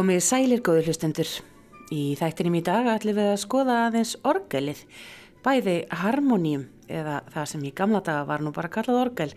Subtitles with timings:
[0.00, 1.28] Komið sælir góður hlustendur.
[1.92, 4.78] Í þættinum í dag ætlum við að skoða aðeins orgelið,
[5.44, 9.34] bæði harmoníum eða það sem í gamla daga var nú bara kallað orgel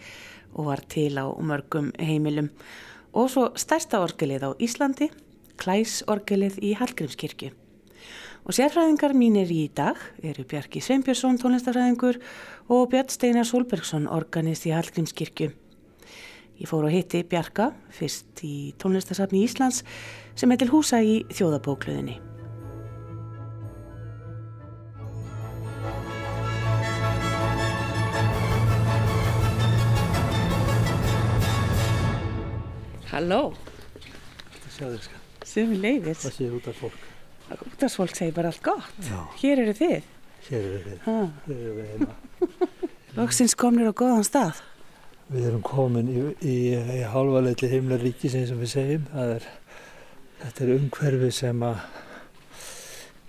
[0.54, 2.48] og var til á mörgum heimilum
[3.12, 5.10] og svo stærsta orgelið á Íslandi,
[5.60, 7.52] klæsorgelið í Hallgrímskirkju.
[8.48, 12.24] Og sérfræðingar mínir í dag eru Bjarki Sveinbjörnsson, tónlistafræðingur
[12.72, 15.52] og Björn Steinar Solbergsson, organist í Hallgrímskirkju.
[16.64, 19.84] Ég fór og hitti Bjarka, fyrst í tónlistasafni Íslands,
[20.36, 22.20] sem er til húsa í þjóðabókluðinni.
[33.14, 33.42] Halló,
[34.64, 35.20] Það séu þér sko.
[35.46, 36.22] sem leiðis.
[36.24, 37.02] Það séu út af fólk.
[37.54, 38.96] Útdagsfólk segir bara allt gott.
[39.06, 39.20] Já.
[39.42, 40.08] Hér eru þið.
[40.48, 40.96] Hér eru við.
[41.06, 41.18] Ha.
[41.46, 42.16] Hér eru við heima.
[43.20, 44.64] Loksins komnir á góðan stað.
[45.34, 49.06] Við erum komin í, í, í hálfaleitli heimla ríkis eins og við segjum.
[49.14, 49.46] Það er,
[50.44, 51.84] þetta er umhverfi sem að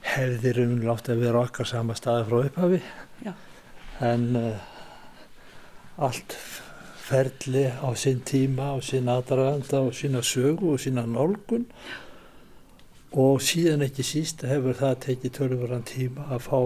[0.04, 2.80] hefðir um látt að vera okkar sama staði frá upphafi.
[3.24, 3.32] Já.
[4.04, 4.70] En uh,
[6.02, 6.36] allt
[7.04, 11.66] ferli á sinn tíma, á sinn aðdraganda og sína sögu og sína nálgun
[13.14, 16.58] og síðan ekki síst hefur það tekið tölvöran tíma að fá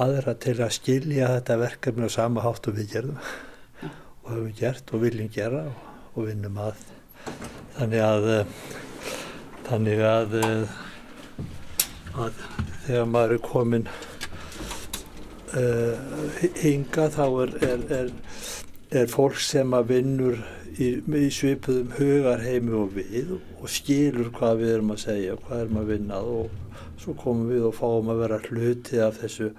[0.00, 3.20] aðra til að skilja þetta verkefni á sama hátt og við gerðum
[4.24, 6.80] og höfum gert og viljum gera og, og vinnum að
[7.76, 8.56] þannig að eh,
[9.70, 10.78] þannig að, eh,
[12.18, 12.40] að
[12.86, 13.84] þegar maður er komin
[15.54, 15.94] uh,
[16.58, 18.10] hinga þá er, er, er,
[19.02, 20.40] er fólk sem að vinnur
[20.74, 25.80] í, í svipuðum hugarheimi og við og skilur hvað við erum að segja hvað erum
[25.84, 26.58] að vinna að og
[27.00, 29.52] svo komum við og fáum að vera hluti af þessu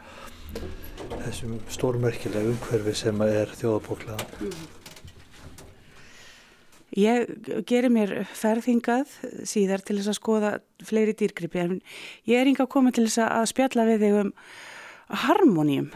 [1.21, 4.80] þessum stórmerkilega umhverfi sem er þjóðabóklaðan.
[6.91, 7.29] Ég
[7.69, 9.13] gerir mér ferðingað
[9.47, 10.49] síðar til þess að skoða
[10.83, 11.77] fleiri dýrgripi en
[12.27, 14.31] ég er yngi að koma til þess að spjalla við þig um
[15.23, 15.87] harmoníum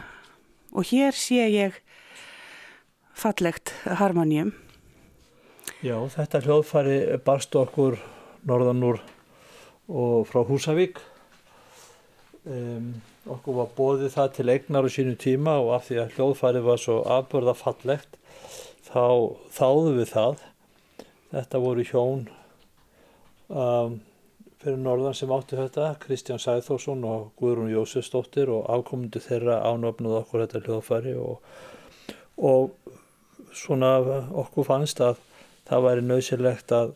[0.72, 1.76] og hér sé ég
[3.16, 4.54] fallegt harmoníum.
[5.84, 7.98] Já, þetta hljóðfæri barst okkur
[8.48, 9.02] norðan úr
[9.92, 10.98] og frá Húsavík.
[12.46, 12.94] Um,
[13.28, 16.80] okkur var bóðið það til eignar á sínu tíma og af því að hljóðfæri var
[16.80, 18.16] svo afbörða fallegt
[18.86, 19.04] þá
[19.52, 20.44] þáðum við það.
[21.32, 22.26] Þetta voru hjón
[23.48, 23.96] um,
[24.62, 30.44] fyrir norðan sem áttu þetta, Kristján Sæþórsson og Guðrún Jósefsdóttir og afkomundu þeirra ánöfnuð okkur
[30.44, 31.42] þetta hljóðfæri og,
[32.38, 32.70] og
[33.56, 33.96] svona
[34.44, 35.20] okkur fannst að
[35.66, 36.94] það væri nöðsilegt að,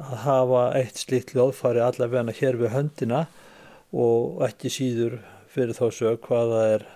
[0.00, 3.26] að hafa eitt slíkt hljóðfæri allavegna hér við höndina
[3.92, 5.20] og ekki síður
[5.52, 6.86] fyrir þá sög hvaða er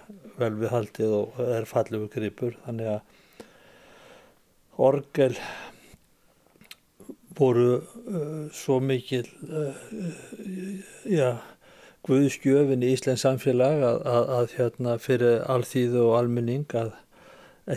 [0.40, 2.56] vel við haldið og er fallegu gripur.
[2.64, 3.00] Þannig að
[4.76, 5.34] orgel
[7.36, 9.76] voru uh, svo mikil uh,
[11.04, 11.36] já,
[12.06, 16.94] guðskjöfin í Íslands samfélag að, að, að hérna fyrir alþýðu og almenning að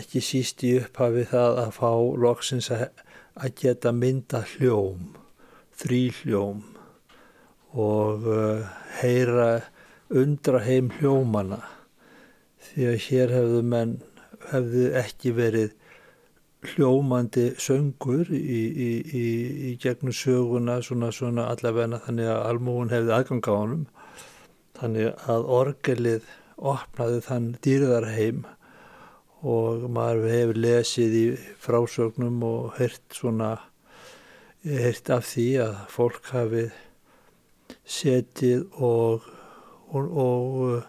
[0.00, 1.90] ekki síst í upphafi það að fá
[2.24, 2.86] loksins að,
[3.34, 5.10] að geta mynda hljóm,
[5.82, 6.62] þrý hljóm
[7.70, 8.70] og uh,
[9.00, 9.50] heyra
[10.10, 11.60] undra heim hljómana
[12.70, 13.98] því að hér hefðu menn
[14.50, 15.76] hefðu ekki verið
[16.66, 19.24] hljómandi söngur í, í, í,
[19.70, 23.86] í gegnum söguna svona, svona allavegna þannig að almúin hefði aðgang á honum.
[24.80, 28.44] Þannig að orgelið opnaði þann dýrðarheim
[29.40, 31.26] og maður hefur lesið í
[31.64, 33.54] frásögnum og heyrt svona
[34.64, 36.66] heyrt af því að fólk hafi
[37.88, 39.24] setið og
[39.90, 40.82] og, og,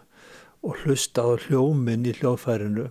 [0.61, 2.89] og hlusta á hljóminn í hljóðfærinu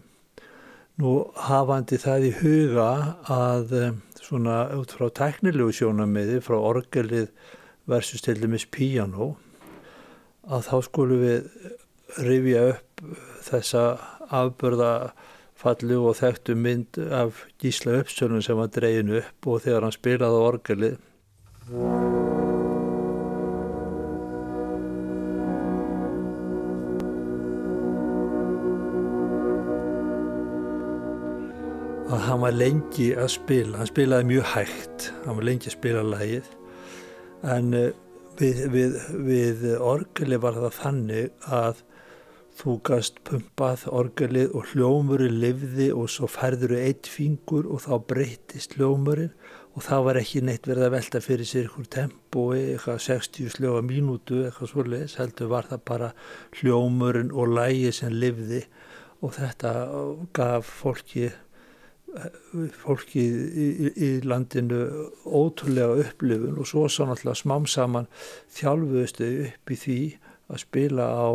[1.01, 1.13] Nú
[1.49, 2.89] hafandi það í huga
[3.33, 3.71] að
[4.21, 7.31] svona út frá teknilegu sjónamiði, frá orgelið
[7.89, 9.31] versus til dæmis piano,
[10.45, 11.49] að þá skulum við
[12.27, 13.05] rifja upp
[13.49, 13.85] þessa
[14.43, 20.49] afbörðafallu og þekktu mynd af Gísla Uppsölun sem var dreyin upp og þegar hann spilaði
[20.53, 20.99] orgelið.
[32.31, 36.51] Hann var lengi að spila, hann spilaði mjög hægt, hann var lengi að spila lægið
[37.57, 37.73] en
[38.39, 41.81] við, við, við orgeli var það þannig að
[42.61, 48.79] þú gast pumpað orgelið og hljómurinn livði og svo færður eitt fingur og þá breytist
[48.79, 49.35] hljómurinn
[49.75, 53.83] og það var ekki neitt verið að velta fyrir sér ykkur tempói, eitthvað 60 sljóa
[53.87, 56.15] mínútu, eitthvað svolítið, heldur var það bara
[56.61, 58.65] hljómurinn og lægið sem livði
[59.19, 59.79] og þetta
[60.37, 61.33] gaf fólki
[62.81, 64.81] fólki í, í, í landinu
[65.25, 68.11] ótrúlega upplifun og svo svo náttúrulega smám saman
[68.57, 69.99] þjálfuðustu upp í því
[70.51, 71.29] að spila á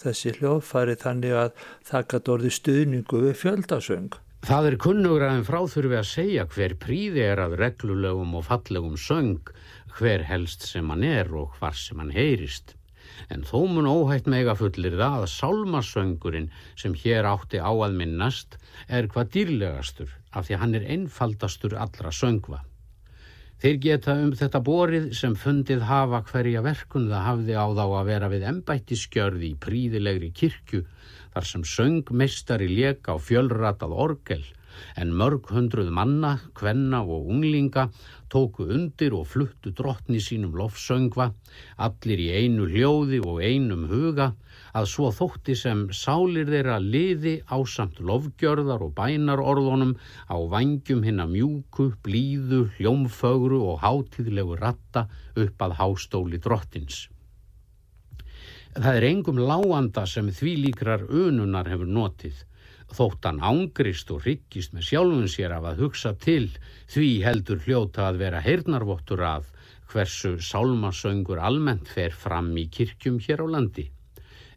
[0.00, 1.54] þessi hljóðfæri þannig að
[1.90, 4.18] það gæti orði stuðningu við fjöldasöng.
[4.46, 9.50] Það er kunnugra en fráþurfi að segja hver príði er að reglulegum og fallegum söng,
[9.98, 12.76] hver helst sem hann er og hvar sem hann heyrist.
[13.28, 16.48] En þó mun óhætt mega fullir það að sálmasöngurinn
[16.78, 18.56] sem hér átti á að minnast
[18.88, 22.60] er hvað dýrlegastur af því hann er einfaldastur allra söngva.
[23.60, 28.06] Þeir geta um þetta borið sem fundið hafa hverja verkun það hafði á þá að
[28.08, 30.80] vera við embættiskjörði í príðilegri kirkju
[31.34, 34.42] þar sem söngmeistari leka á fjölratað orgel
[34.96, 37.88] en mörg hundruð manna, kvenna og unglinga
[38.30, 41.30] tóku undir og fluttu drottni sínum lofsöngva,
[41.76, 44.30] allir í einu hljóði og einum huga,
[44.74, 49.96] að svo þótti sem sálir þeirra liði á samt lofgjörðar og bænarorðunum
[50.30, 57.08] á vangjum hinna mjúku, blíðu, hljómfögru og hátíðlegu ratta upp að hástóli drottins.
[58.70, 62.44] Það er engum láanda sem því líkrar ununar hefur notið
[62.96, 66.48] þóttan ángrist og ryggist með sjálfun sér af að hugsa til
[66.92, 69.48] því heldur hljóta að vera heyrnarvottur að
[69.90, 73.86] hversu sálmasöngur almennt fer fram í kirkjum hér á landi.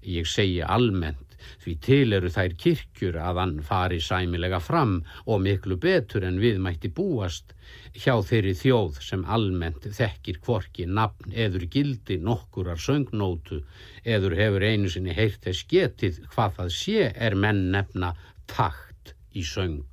[0.04, 5.80] Ég segi almennt því til eru þær kirkjur að hann fari sæmilega fram og miklu
[5.82, 7.53] betur en við mætti búast
[7.94, 13.62] hjá þeirri þjóð sem almennt þekkir kvorki nafn eður gildi nokkurar söngnótu
[14.04, 18.14] eður hefur einu sinni heyrt þess getið hvað það sé er menn nefna
[18.50, 19.86] takt í söng.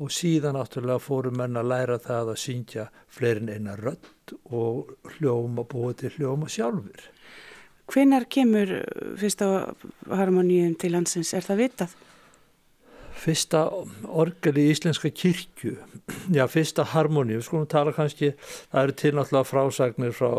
[0.00, 5.66] Og síðan náttúrulega fóru menn að læra það að syngja fleirin eina rödd og hljóma
[5.68, 7.02] búið til hljóma sjálfur.
[7.90, 8.70] Hvenar kemur
[9.18, 9.74] fyrsta
[10.08, 11.34] harmoníum til landsins?
[11.34, 11.98] Er það vitað?
[13.20, 13.66] Fyrsta
[14.08, 15.74] orgel í Íslenska kirkju,
[16.32, 18.32] já fyrsta harmoníum, skulum tala kannski,
[18.72, 20.30] það eru til náttúrulega frásagnir frá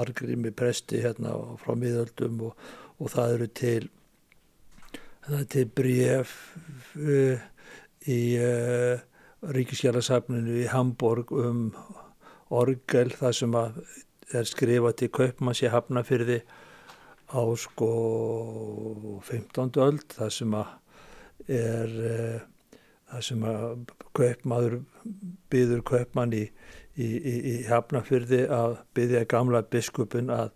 [0.00, 2.62] Argrimi presti hérna frá miðöldum og,
[2.96, 3.88] og það eru til,
[5.26, 6.32] það er til bref
[6.96, 7.44] uh,
[8.08, 9.04] í uh,
[9.54, 11.66] Ríkiskjælasafninu í Hamburg um
[12.54, 16.40] orgel, það sem er skrifað til Kaupmanns í Hafnafyrði
[17.34, 17.90] á sko
[19.26, 19.76] 15.
[19.84, 20.72] öld það sem að
[21.50, 22.40] er uh,
[23.10, 23.64] það sem að
[24.16, 24.80] kaupmaður
[25.52, 26.44] byður kaupmann í,
[26.96, 30.50] í, í, í hafnafyrði að byðja gamla biskupin að,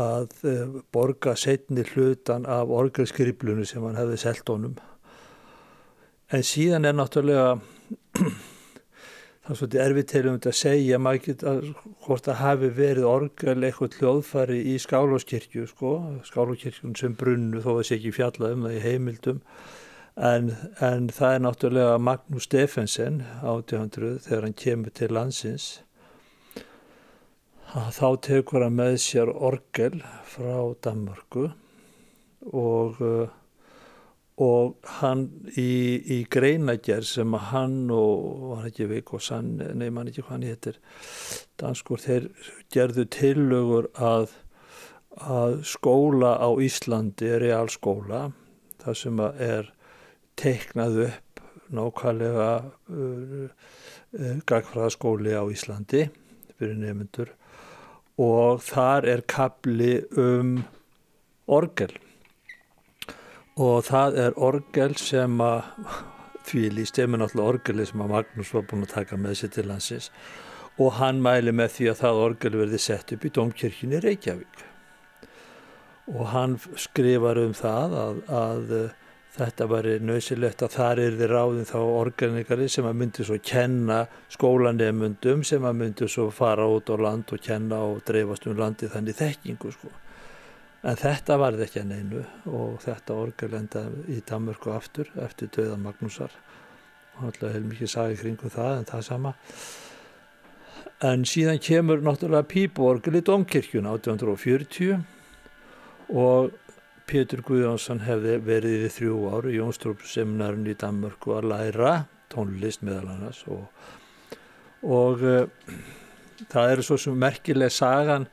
[0.00, 4.76] að uh, borga setni hlutan af orgelskriplunu sem hann hefði selgt honum.
[6.34, 7.56] En síðan er náttúrulega
[9.46, 11.50] það er svolítið erfið til um þetta að segja geta
[12.02, 15.92] hvort það hafi verið orgel eitthvað hljóðfari í skálóskirkju sko,
[16.26, 19.42] skálóskirkjun sem brunnu þó að það sé ekki fjallað um það í heimildum
[20.16, 25.66] en, en það er náttúrulega Magnús Steffensen 1800 þegar hann kemur til landsins.
[27.76, 31.50] Þá tekur hann með sér orgel frá Danmarku
[32.46, 33.02] og
[34.36, 35.22] og hann
[35.56, 40.34] í, í greinagerð sem hann og hann ekki veik og sann, nefn hann ekki hvað
[40.34, 40.80] hann héttir
[41.60, 42.28] danskur, þeir
[42.72, 44.34] gerðu tillögur að,
[45.24, 48.26] að skóla á Íslandi er realskóla
[48.84, 49.72] það sem er
[50.40, 51.42] teiknað upp
[51.76, 56.06] nákvæmlega uh, uh, gagfræðaskóli á Íslandi
[56.56, 57.32] fyrir nefnendur
[58.22, 60.58] og þar er kapli um
[61.46, 61.92] orgel.
[63.56, 65.64] Og það er orgel sem að
[66.46, 69.52] því líst ég með náttúrulega orgeli sem að Magnús var búin að taka með sér
[69.56, 70.10] til hansins
[70.76, 74.64] og hann mæli með því að það orgel verði sett upp í Dómkirkjunni Reykjavík.
[76.12, 78.74] Og hann skrifar um það að, að
[79.36, 84.00] þetta var nöðsilegt að þar er þið ráðin þá orgelnikari sem að myndi svo kenna
[84.32, 88.88] skólanemundum sem að myndi svo fara út á land og kenna og dreifast um landi
[88.92, 89.92] þannig þekkingu sko
[90.86, 92.20] En þetta varði ekki að neinu
[92.54, 93.80] og þetta orgel enda
[94.12, 96.30] í Danmörku aftur eftir döða Magnúsar.
[97.18, 99.32] Alltaf hefur mikið sagið kringum það en það sama.
[101.06, 105.02] En síðan kemur náttúrulega pípuorgel í Dómkirkjun 1840
[106.14, 106.54] og
[107.06, 111.94] Pétur Guðjónsson hefði verið í þrjú ári í Jónstrúpseminarinn í Danmörku að læra
[112.32, 113.68] tónlist meðal annars og,
[114.82, 115.70] og uh,
[116.50, 118.26] það eru svo sem merkileg sagan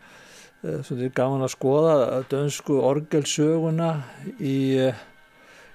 [0.63, 3.89] Eh, Svona er gaman að skoða dönsku orgelsöguna
[4.39, 5.01] í, eh,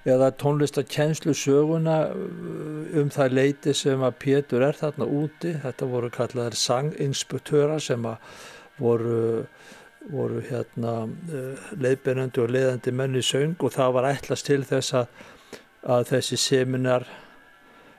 [0.01, 2.09] eða tónlistakenslu söguna
[2.97, 5.53] um það leiti sem að Pétur er þarna úti.
[5.61, 8.17] Þetta voru kallaðar sanginspektöra sem að
[8.79, 9.45] voru,
[10.07, 10.93] voru hérna
[11.75, 15.09] leiðbeinandi og leiðandi menni söng og það var ætlast til þess að,
[15.83, 17.05] að þessi seminar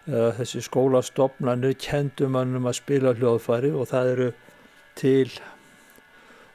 [0.09, 4.29] uh, þessi skólastofnanir kendum mannum að spila hljóðfæri og það eru
[4.99, 5.29] til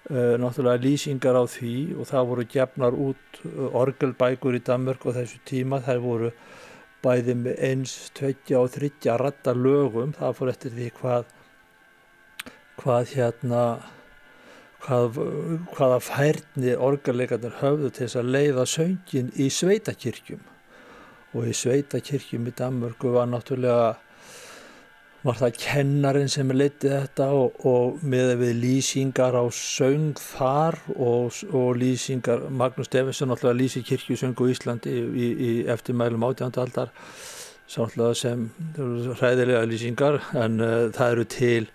[0.09, 3.41] uh, náttúrulega lýsingar á því og það voru gefnar út
[3.83, 5.81] orgelbækur í Danmörk og þessu tíma.
[5.85, 6.31] Það voru
[7.05, 10.15] bæði með eins, tveggja og þryggja ratta lögum.
[10.17, 11.33] Það fór eftir því hvað
[12.75, 13.61] hvað hérna
[14.85, 15.19] hvað,
[15.75, 20.41] hvaða færni orgarleikarnir höfðu til þess að leiða söngin í sveitakirkjum.
[21.35, 23.95] Og í sveitakirkjum í Danmörku var náttúrulega
[25.25, 31.39] var það kennarin sem leiti þetta og, og með við lýsingar á söng þar og,
[31.49, 36.93] og lýsingar, Magnús Steffensen náttúrulega lýsi kirkjusöngu í Íslandi í, í, í eftirmælum átjandaldar
[37.65, 38.45] sáttlega sem
[39.17, 41.69] hræðilega lýsingar en uh, það eru til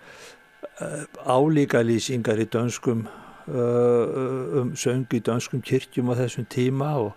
[1.25, 7.13] álíka lýsingar í dönskum uh, um söng í dönskum kirkjum á þessum tíma og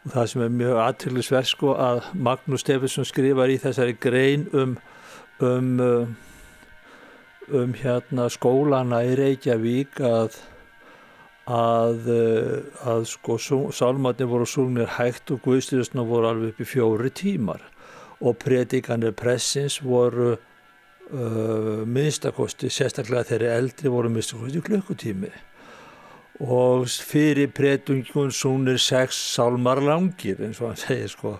[0.00, 4.78] og það sem er mjög aðtillisverð sko að Magnús Steffensen skrifar í þessari grein um
[5.44, 6.06] um, uh,
[7.52, 10.38] um hérna skólana í Reykjavík að
[11.50, 12.06] að,
[12.86, 13.36] að sko
[13.74, 17.64] sálmatni voru sungnir hægt og guðstyrjusna voru alveg upp í fjóri tímar
[18.20, 20.36] og predikanir pressins voru
[21.12, 25.32] uh, minnstakosti, sérstaklega þeirri eldri voru minnstakosti klukkutími.
[26.40, 31.36] Og fyrir predungun sungnir sex sálmar langir eins og hann segir sko.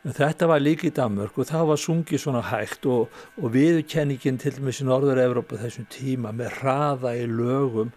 [0.00, 4.54] Þetta var líka í Danmörk og það var sungið svona hægt og, og viðkenningin til
[4.54, 7.90] og með sín Norður-Európa þessum tíma með hraða í lögum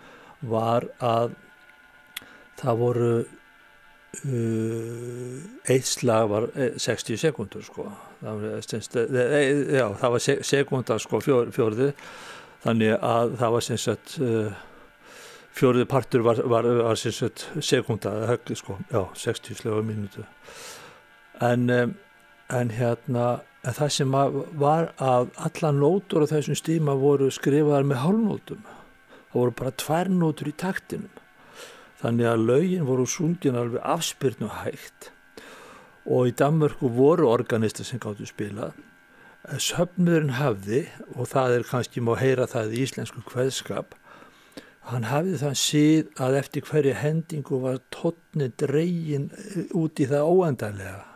[0.43, 1.35] var að
[2.59, 3.29] það voru uh,
[5.71, 6.43] eitt slag var
[6.75, 7.87] 60 eh, sekundur sko
[8.23, 11.93] var, eh, eh, já, það var sekundar sko fjór, fjórði.
[12.63, 13.65] Þannig að það var
[14.23, 14.59] uh,
[15.51, 20.23] fjórði partur var, var, var sem sagt sekunda sko, já, 60 slag á mínutu
[21.43, 21.95] en,
[22.47, 24.15] en hérna en það sem
[24.59, 28.63] var að alla nótur á þessum stíma voru skrifaðar með hálfnótum.
[29.31, 31.21] Það voru bara tvær nótur í taktinum.
[32.03, 35.12] Þannig að laugin voru sungin alveg afspyrnu hægt
[36.05, 38.73] og í Danmörku voru organistar sem gáttu spilað.
[39.59, 40.85] Söfnurinn hafði
[41.17, 43.97] og það er kannski má heyra það í íslensku kveðskap
[44.89, 49.29] hann hafði þann síð að eftir hverju hendingu var tónni dreygin
[49.79, 51.12] út í það óendarlega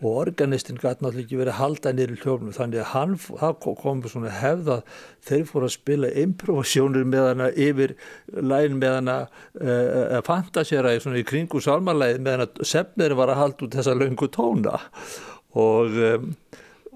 [0.00, 4.00] og organistinn gæti náttúrulega ekki verið að halda nýri hljófnum þannig að hann, það kom
[4.08, 4.94] svona hefð að
[5.28, 7.94] þeir fóru að spila improvisjónir með hana yfir
[8.32, 9.16] lægin með hana
[9.60, 14.30] uh, fantasera í, í kringu salmarlægin með hana sefnir var að halda út þessa löngu
[14.32, 14.80] tóna.
[15.58, 16.34] Og, um,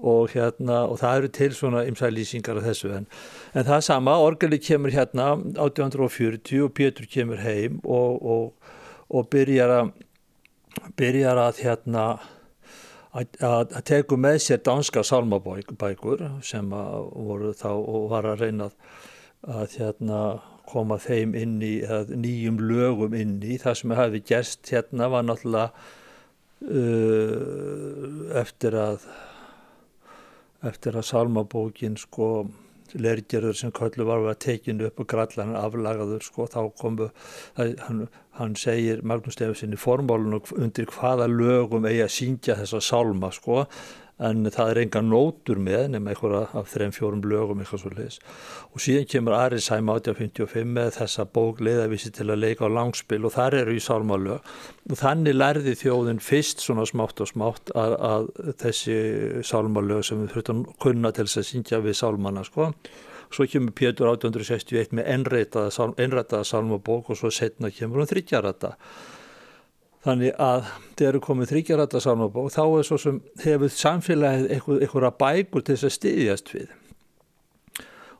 [0.01, 3.09] og hérna og það eru til svona ymsælýsingar af þessu en,
[3.53, 8.71] en það sama, orgeli kemur hérna 1840 og Pétur kemur heim og, og,
[9.11, 9.93] og byrjar að
[10.99, 12.05] byrjar að hérna
[13.15, 18.69] að tegu með sér danska salmabækur sem voru þá og var að reyna
[19.45, 20.19] að hérna,
[20.65, 21.75] koma þeim inn í
[22.09, 23.57] nýjum lögum inn í.
[23.61, 25.69] Það sem hefði gerst hérna var náttúrulega
[26.65, 29.05] uh, eftir að
[30.65, 32.47] eftir að salmabókin sko
[32.95, 36.47] lergerður sem köllu var að tekinu upp og grallan aflagaður sko.
[36.49, 37.09] Þá komu
[37.57, 38.07] hann,
[38.39, 43.65] hann segir Magnús Stefnsen í formálun undir hvaða lögum eigi að síngja þessa sálma sko.
[44.15, 48.19] En það er enga nótur með nema einhverja af þrejum fjórum lögum eitthvað svo leiðis
[48.71, 53.33] og síðan kemur Arisheim 1855 með þessa bók leiðavísi til að leika á langspil og
[53.35, 54.53] þar eru í sálmalög.
[54.87, 58.29] Og þannig lærði þjóðin fyrst svona smátt og smátt að, að
[58.63, 58.95] þessi
[59.51, 62.71] sálmalög sem við þurftum kunna til þess að syngja við sálmanna sko
[63.33, 68.75] svo kemur Pétur 1861 með ennrættaða sálmabók og svo setna kemur hann þryggjarata
[70.05, 75.63] Þannig að þegar eru komið þryggjarætta sálmabók þá er svo sem hefur samfélagið einhverja bækur
[75.65, 76.67] til þess að styðjast við.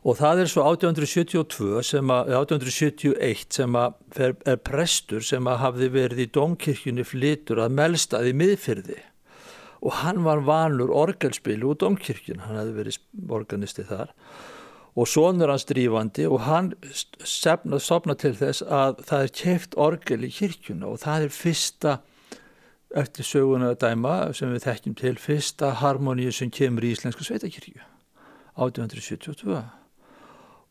[0.06, 4.18] Og það er svo 1872 sem að, 1871 sem að
[4.50, 8.98] er prestur sem að hafði verið í domkirkjunni flitur að melstaði miðfyrði
[9.86, 13.00] og hann var vanur orgelspilu úr domkirkjun, hann hefði verið
[13.36, 14.14] organisti þar
[14.96, 16.72] og sonur hans drífandi og hann
[17.22, 21.96] stopna til þess að það er keft orgel í kirkjuna og það er fyrsta
[22.96, 27.82] eftir söguna dæma sem við þekkjum til fyrsta harmoníu sem kemur í Íslenska sveitakirkju
[28.56, 29.58] 1872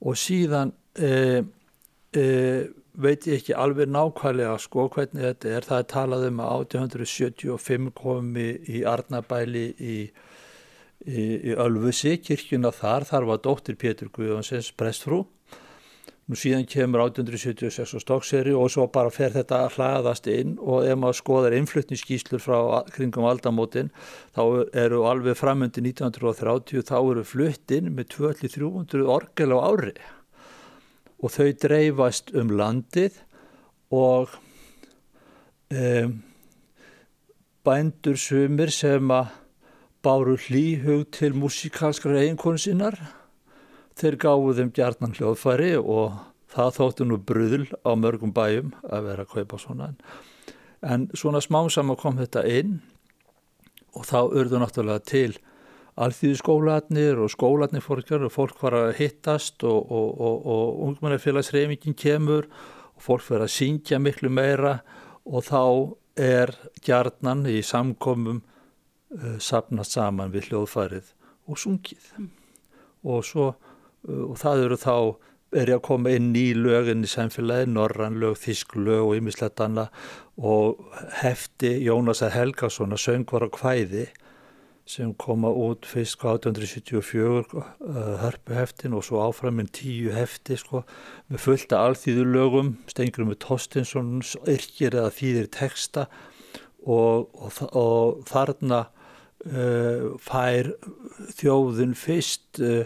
[0.06, 1.44] og síðan e,
[2.18, 2.26] e,
[2.96, 5.68] veit ég ekki alveg nákvæmlega sko hvernig þetta er.
[5.68, 9.98] Það er talað um að 1875 komi í Arnabæli í
[11.06, 15.24] í, Ölfusi, kirkjuna þar, þar var dóttir Pétur Guðjónsens prestfrú.
[16.26, 20.88] Nú síðan kemur 1876 og stokkseri og svo bara fer þetta að hlaðast inn og
[20.90, 22.58] ef maður skoðar innflutningsskýslur frá
[22.90, 23.92] kringum aldamótin
[24.34, 24.42] þá
[24.74, 29.94] eru alveg framöndi 1930 þá eru fluttinn með 200-300 orgel á ári.
[31.22, 33.22] Og þau dreifast um landið
[33.94, 34.34] og
[35.70, 36.20] um,
[37.66, 39.30] bændur sumir sem að
[40.06, 43.00] báru hlýhug til músikalskra eiginkonu sinnar
[43.96, 46.18] Þeir gáðu þeim gjarnan hljóðfæri og
[46.52, 49.88] það þóttu nú bröðl á mörgum bæjum að vera að kaupa svona.
[50.84, 52.82] En svona smám saman kom þetta inn
[53.96, 55.38] og þá urðu náttúrulega til
[55.96, 61.96] alþýðu skólanir og skólanir fórkjar og fólk var að hittast og, og, og, og ungmennafélagsreifingin
[61.96, 64.82] kemur og fólk verið að syngja miklu meira
[65.24, 65.64] og þá
[66.20, 66.52] er
[66.84, 68.44] gjarnan í samkomum
[69.16, 71.14] uh, sapnast saman við hljóðfærið
[71.46, 72.12] og sungið.
[72.18, 72.34] Mm.
[73.06, 73.54] Og svo
[74.06, 74.98] Uh, og það eru þá
[75.56, 79.62] er ég að koma inn í lögin í samfélagi, norran lög, þísk lög og ymmislegt
[79.64, 80.84] annað og
[81.22, 84.06] hefti Jónasar Helgason að söngvar á hvæði
[84.86, 87.64] sem koma út fyrst á 1874 uh,
[88.22, 90.84] hörpuheftin og svo áframinn tíu hefti sko
[91.32, 96.06] með fullta alþýðu lögum, stengrum með Tostinsson, yrkir eða þýðir texta
[96.86, 98.84] og, og, og þarna
[99.50, 100.72] uh, fær
[101.38, 102.86] þjóðun fyrst uh,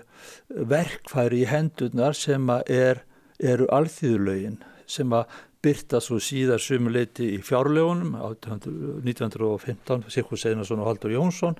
[0.49, 3.03] verkfæri í hendurnar sem er,
[3.39, 5.29] eru alþýðulögin sem að
[5.63, 11.57] byrta svo síðar sumuleiti í fjárlegunum 1915, Sikur Seinarsson og Haldur Jónsson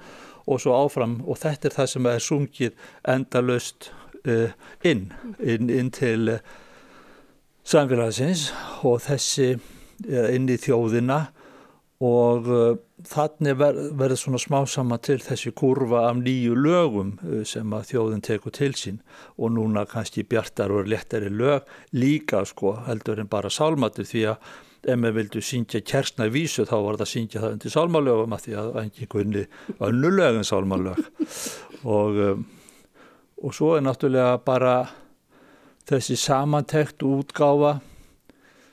[0.47, 3.91] og svo áfram og þetta er það sem er sungið endalöst
[4.23, 4.55] uh,
[4.87, 6.39] inn, inn, inn til
[7.67, 8.49] samfélagsins
[8.87, 9.51] og þessi
[9.99, 11.25] inn í þjóðina
[11.99, 17.41] og uh, þannig verður ver svona smá sama til þessi kurva af nýju lögum uh,
[17.43, 19.01] sem að þjóðin tekur til sín.
[19.35, 24.07] Og núna kannski bjartar og lettari lög líka sko heldur en bara sálmatur.
[24.07, 24.37] Því að
[24.87, 28.45] ef maður vildu syngja kersna vísu þá var það að syngja það undir sálmalögum að
[28.45, 29.43] því að engin kunni
[29.89, 31.03] önnulögum sálmalög.
[31.83, 32.45] Og, um,
[33.43, 34.77] og svo er náttúrulega bara
[35.89, 37.81] þessi samantekt útgáfa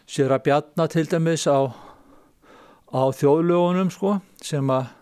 [0.06, 1.85] sér að bjarna til dæmis á
[2.92, 4.92] á þjóðlögunum sko sem að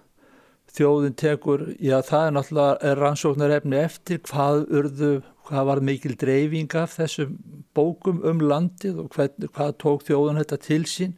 [0.74, 5.10] þjóðin tekur, já það er náttúrulega er rannsóknar efni eftir hvað urðu,
[5.46, 7.36] hvað var mikil dreifing af þessum
[7.76, 11.14] bókum um landið og hvern, hvað tók þjóðin þetta til sín.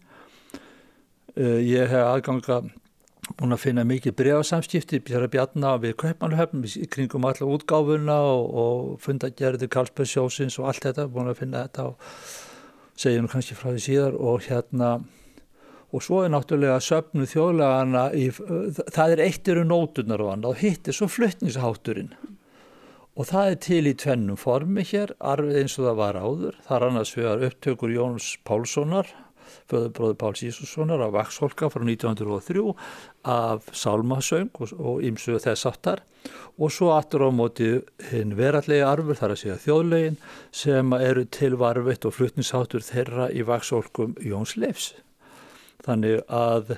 [1.37, 2.63] Uh, ég hef aðganga
[3.37, 8.93] búin að finna mikið bregasamskipti björra bjarnar við Kaupmannhöfn í kringum alla útgáfuna og, og
[9.03, 12.13] fundagerði Karlsbergsjósins og allt þetta, búin að finna þetta og
[12.97, 14.99] segja nú kannski frá því síðar og hérna
[15.97, 18.29] og svo er náttúrulega söpnu þjóðlegana í,
[18.93, 20.51] það er eittir um nótunar og annað.
[20.53, 22.13] Og hitt er svo fluttningshátturinn
[23.17, 26.59] og það er til í tvennum formi hér, arfið eins og það var áður.
[26.67, 29.15] Það er annars vegar upptökur Jóns Pálssonar
[29.71, 32.75] föðurbróður Páls Ísussonar af Vaxholka frá 1903
[33.31, 36.03] af Sálmasöng og ymsuðu þess aftar
[36.59, 37.71] og svo aftur á móti
[38.11, 40.21] hinn verallega arfur þar að segja þjóðlegin
[40.63, 44.93] sem eru til varfitt og fluttningsháttur þeirra í Vaxholkum Jóns Leifs
[45.85, 46.77] þannig að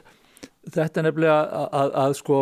[0.69, 2.41] þetta er nefnilega að, að, að sko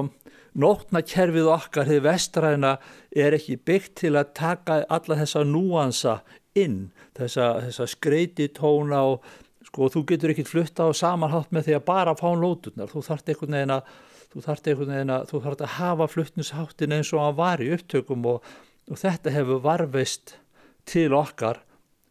[0.57, 2.77] nótnakerfið okkar, þið vestræna
[3.13, 6.21] er ekki byggt til að taka alla þessa núansa
[6.57, 9.27] inn þessa, þessa skreiti tóna og
[9.67, 12.89] sko þú getur ekki flutta á samanhátt með því að bara fá nóturnar.
[12.89, 13.93] Þú þarft einhvern veginn að
[14.33, 17.71] þú þarft einhvern veginn að þú þarft að hafa fluttnisháttin eins og að var í
[17.77, 18.51] upptökum og,
[18.91, 20.37] og þetta hefur varveist
[20.89, 21.61] til okkar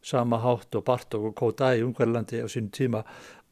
[0.05, 3.01] sama hátt og Bartók og Kódæ í Ungverðlandi á sínum tíma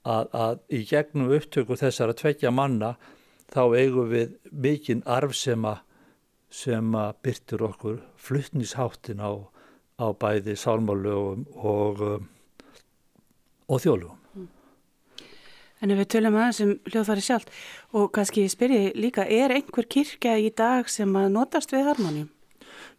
[0.04, 2.96] að, að í gegnum upptöku þessara tveggja manna
[3.54, 5.84] þá eigum við mikinn arf sem að,
[6.54, 9.32] sem að byrtur okkur fluttnisháttin á,
[10.00, 12.28] á bæði sálmálögum og, um,
[13.70, 14.20] og þjólugum.
[15.84, 20.38] En ef við tölum aðeins um hljóðfæri sjálf og kannski spyrji líka, er einhver kirkja
[20.40, 22.30] í dag sem að notast við harmoníum?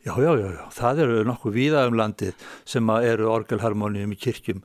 [0.04, 4.60] Já, já, já, já, það eru nokkuð víða um landið sem eru orgelharmoníum í kirkjum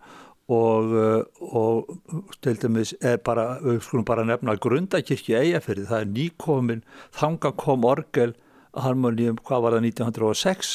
[0.50, 1.90] og, uh, og
[3.06, 6.86] er bara, við skulum bara nefna grundakirkji eigafyrði, það er nýkomin
[7.16, 8.34] þanga kom orgel
[8.74, 10.72] harmoníum, hvað var það 1906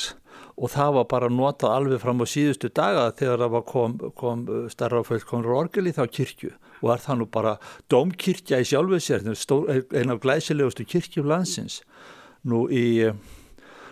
[0.55, 4.67] og það var bara notað alveg fram á síðustu daga þegar það kom, kom uh,
[4.71, 6.53] starra fullkomur orgel í þá kirkju.
[6.85, 7.57] Og er það nú bara
[7.91, 11.81] domkirkja í sjálfuð sér, einn af glæsilegustu kirkjum landsins.
[12.45, 13.09] Nú í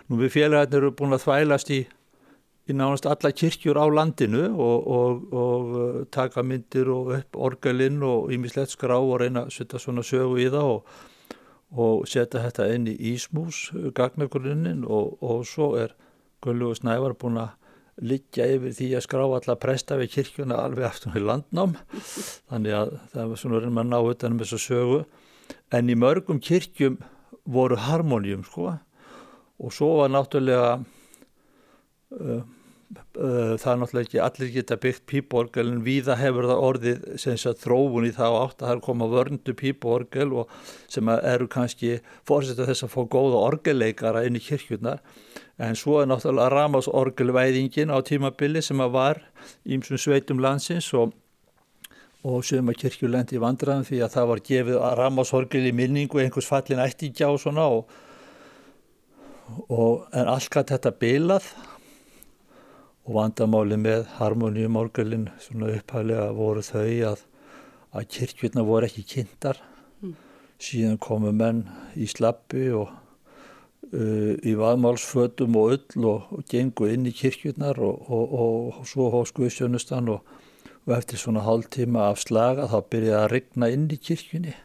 [0.07, 1.81] nú við félagarnir eru búin að þvælast í
[2.63, 8.03] í nánast alla kirkjur á landinu og, og, og uh, taka myndir og upp orgelinn
[8.07, 10.93] og ímislegt skrá og reyna að setja svona sögu í það og,
[11.75, 15.97] og setja þetta inn í Ísmús uh, gagnagrunninn og svo er
[16.43, 17.51] Gullugur Snævar búin að
[18.01, 21.75] liggja yfir því að skrá alla presta við kirkjuna alveg aftur í landnám.
[22.49, 25.03] Þannig að það var svona reynum að ná utanum þessu sögu.
[25.73, 26.97] En í mörgum kirkjum
[27.43, 28.73] voru harmoníum sko.
[29.61, 30.79] Og svo var náttúrulega
[33.13, 38.11] það er náttúrulega ekki allir geta byggt píporgel en viða hefur það orðið þróun í
[38.13, 40.43] þá átt að það er koma vörndu píporgel
[40.91, 41.95] sem eru kannski
[42.27, 45.01] fórsetta þess að fá góða orgelleikara inn í kirkjurnar.
[45.57, 49.21] En svo er náttúrulega Ramásorgelvæðingin á tímabili sem að var
[49.65, 51.13] ímsum sveitum landsins og,
[52.25, 56.49] og sem að kirkjulendi vandraðum því að það var gefið að Ramásorgel í minningu einhvers
[56.49, 57.85] fallin ættingja og svona og,
[59.69, 61.53] og en alltaf þetta bilað
[63.03, 67.23] og vandamáli með harmoníumorgelin svona upphæflega voru þau að,
[67.91, 69.59] að kirkjurna voru ekki kynntar
[70.01, 70.13] mm.
[70.63, 71.65] síðan komu menn
[71.99, 72.93] í slappi og
[73.91, 79.09] uh, í vaðmálsfötum og öll og, og gengu inn í kirkjurnar og, og, og svo
[79.17, 80.23] hos Guðsjónustan og
[80.95, 84.55] eftir svona hálf tíma af slaga þá byrjaði að rigna inn í kirkjunni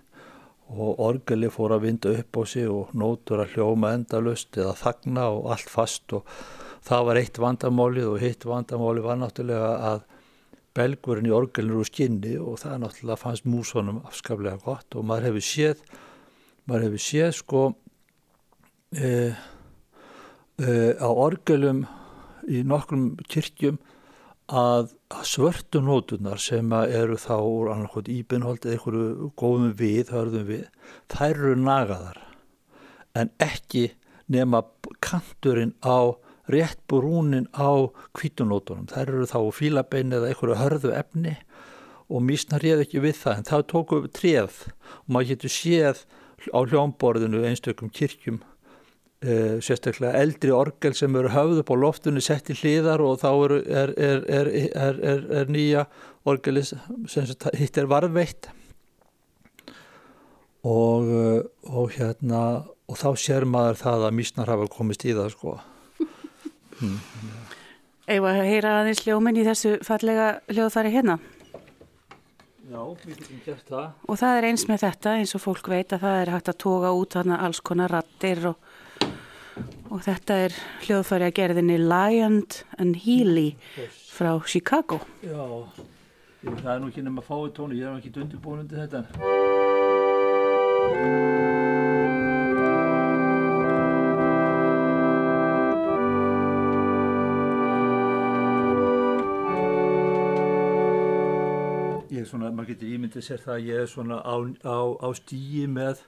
[0.68, 5.28] og orgeli fór að vinda upp á sig og nótur að hljóma endalust eða þagna
[5.34, 6.26] og allt fast og
[6.86, 10.06] það var eitt vandamálið og hitt vandamálið var náttúrulega að
[10.78, 15.46] belgurinn í orgelinu úr skinni og það náttúrulega fannst músonum afskaplega gott og maður hefur
[15.48, 15.84] séð
[16.68, 19.32] maður hefur séð sko uh,
[20.62, 21.84] uh, á orgelum
[22.48, 23.80] í nokkrum kirkjum
[24.48, 24.94] að
[25.28, 30.12] svörtu nótunar sem eru þá úr annarkot íbynhold eða einhverju góðum við,
[30.48, 30.64] við,
[31.12, 32.22] þær eru nagaðar.
[33.12, 33.90] En ekki
[34.32, 34.62] nema
[35.04, 36.16] kanturinn á
[36.52, 38.88] rétt brúnin á kvítunótunum.
[38.90, 41.36] Þær eru þá fílabein eða einhverju hörðu efni
[42.08, 43.40] og mísna réð ekki við það.
[43.40, 46.04] En það tóku treð og maður getur séð
[46.54, 48.40] á hljómborðinu einstökum kirkjum
[49.18, 53.32] Uh, sérstaklega eldri orgel sem eru höfð upp á loftunni sett í hliðar og þá
[53.48, 53.54] er,
[53.98, 55.88] er, er, er nýja
[56.22, 57.26] orgeli sem
[57.58, 58.46] hitt er varðveitt.
[60.62, 62.44] Og, uh, og hérna
[62.86, 65.56] og þá sér maður það að mísnar hafa komist í það sko
[66.80, 67.00] hmm.
[68.08, 71.18] Eða að heyra aðeins hljóminn í þessu fallega hljóðfari hérna?
[72.68, 73.86] Já, við getum gert það.
[74.08, 76.60] Og það er eins með þetta eins og fólk veit að það er hægt að
[76.64, 78.56] toga út þarna alls konar rattir og
[79.92, 82.42] og þetta er hljóðfæri að gerðinni Lion
[82.78, 83.48] and Healy
[84.12, 85.00] frá Chicago.
[85.24, 85.44] Já,
[86.44, 89.00] það er nú ekki nema fáið tónu, ég er ekki undirbúin undir þetta
[102.28, 106.04] svona, maður getur ímyndið sér það að ég er svona á, á, á stíi með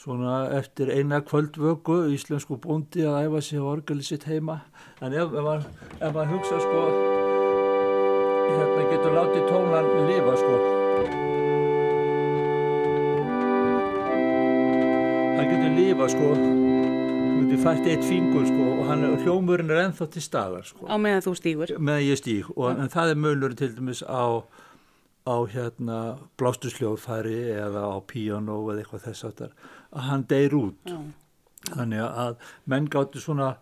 [0.00, 4.60] svona eftir eina kvöldvöku íslensku búndi að æfa sig á orgali sitt heima.
[5.00, 5.68] En ef, ef, maður,
[6.00, 6.82] ef maður hugsa sko
[8.54, 10.56] hérna getur látið tónan lifa sko.
[15.34, 16.28] Hann getur lifa sko.
[16.34, 20.86] Hann getur fært eitt fingur sko og hann, hljómurinn er enþá til staðar sko.
[20.86, 22.90] Á meðan þú stýgur meðan ég stýg og ja.
[22.92, 24.44] það er mölur til dæmis á
[25.24, 25.98] á hérna
[26.36, 29.54] blástusljóðfæri eða á píano eða eitthvað þess aftar
[29.94, 30.80] að hann deyr út.
[30.84, 30.98] Já.
[31.70, 32.34] þannig að
[32.68, 33.54] menn gáttu svona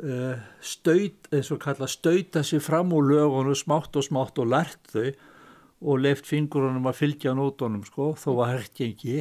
[0.00, 4.80] uh, staut, eins og kalla stauta sér fram úr lögunum smátt og smátt og lært
[4.94, 5.10] þau
[5.80, 9.20] og leift fingurunum að fylgja nótunum sko, þó var hægt ekki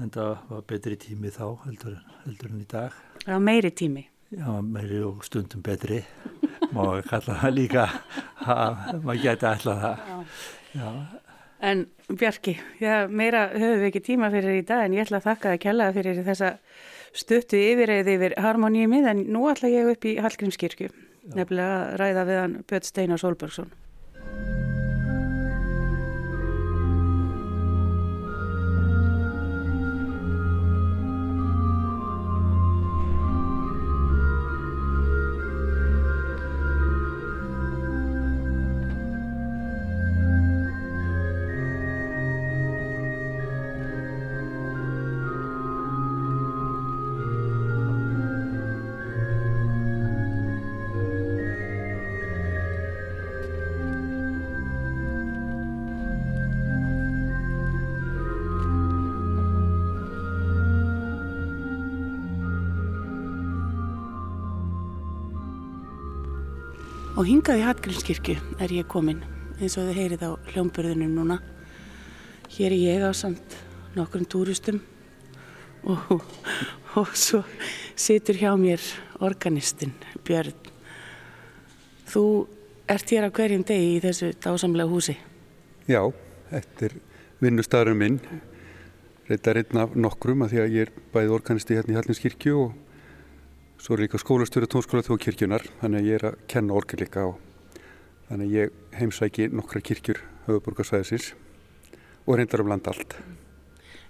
[0.00, 2.94] en það var betri tími þá heldur, heldur en í dag.
[3.24, 4.06] Það var meiri tími.
[4.30, 6.04] Já, meiri og stundum betri.
[6.70, 7.88] Má kalla það líka
[8.44, 10.90] maður geti alltaf það Já.
[11.60, 15.26] En Bjarki, já, meira höfum við ekki tíma fyrir í dag en ég ætla að
[15.28, 16.50] þakka það kjallaða fyrir þessa
[17.20, 20.88] stuttu yfirreið yfir harmoníumið en nú ætla ég upp í Hallgrímskirkju,
[21.36, 23.68] nefnilega að ræða við hann Björn Steinar Solbergsson.
[67.20, 69.18] Og hingað í Hallgrímskirkju er ég komin
[69.60, 71.34] eins og þið heyrið á hljómburðunum núna.
[72.48, 73.56] Hér er ég á samt
[73.92, 74.78] nokkrum túristum
[75.84, 76.22] og,
[76.96, 77.42] og svo
[77.92, 78.80] situr hjá mér
[79.20, 79.92] organistinn
[80.24, 80.56] Björn
[82.08, 82.24] Þú
[82.88, 85.18] ert hér á hverjum degi í þessu dásamlega húsi.
[85.92, 86.00] Já,
[86.48, 86.96] þetta er
[87.44, 88.20] vinnustæðurum minn.
[89.28, 92.56] Þetta er einn af nokkrum að því að ég er bæðið organisti hérna í Hallinskirkju
[92.64, 92.72] og
[93.80, 95.64] svo er líka skólastöru tónskóla þjóðkirkjunar.
[95.80, 97.38] Þannig að ég er að kenna orgel líka og
[98.28, 101.30] þannig að ég heimsæki nokkra kirkjur höfuborgarsvæðisins
[102.26, 103.16] og reyndar um land allt.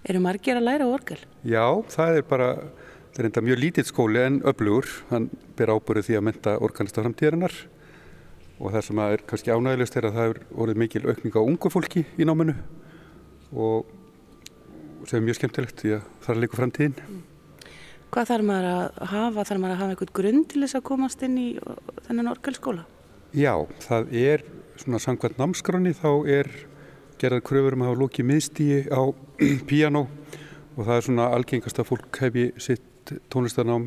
[0.08, 1.20] Eru margir að læra orgel?
[1.46, 2.48] Já, það er bara,
[3.12, 4.90] það er enda mjög lítill skóli en öflugur.
[5.12, 7.56] Hann ber ábúrið því að menta organista framtíðarinnar
[8.60, 11.72] og það sem er kannski ánægilegst er að það er orðið mikil aukning á ungu
[11.72, 12.58] fólki í náminu
[13.56, 13.88] og
[15.08, 17.20] sem er mjög skemmtilegt því að það er líka framtíðin.
[18.10, 19.42] Hvað þarf maður að hafa?
[19.46, 21.48] Þarf maður að hafa einhvern grunn til þess að komast inn í
[22.08, 22.86] þennan orgelskóla?
[23.38, 23.52] Já,
[23.84, 24.42] það er
[24.80, 26.50] svona sangvært námskráni þá er
[27.20, 29.02] gerðað kröfur um að hafa lókið miðstíi á
[29.70, 30.08] piano
[30.74, 33.86] og það er svona algengast að fólk hefi sitt tónlistarnám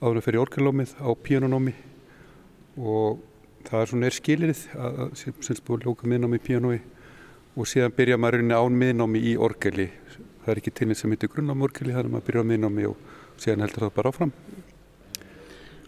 [0.00, 1.74] áður að fyrir orgelnámið á pianonámi
[2.76, 3.20] og
[3.66, 6.78] það er svona er skilirið að, að sem, sem búið að lóka miðnámi í pianoi
[7.56, 9.88] og síðan byrja maður rauninni án miðnámi í orgeli.
[10.44, 12.88] Það er ekki tilnit sem heitir grunnám orgeli, það er maður að byrja á miðnámi
[12.90, 14.32] og síðan heldur það bara áfram.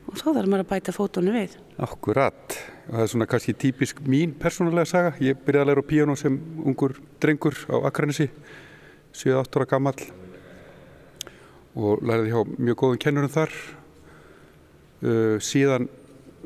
[0.09, 1.57] Og þá þarf maður að bæta fótónu við.
[1.85, 2.55] Akkurat.
[2.89, 5.11] Og það er svona kannski típisk mín persónulega saga.
[5.21, 8.31] Ég byrjaði að læra á piano sem ungur drengur á Akranesi,
[9.13, 9.99] 7-8 ára gammal
[11.79, 13.53] og læriði hjá mjög góðum kennurum þar.
[14.99, 15.87] Uh, síðan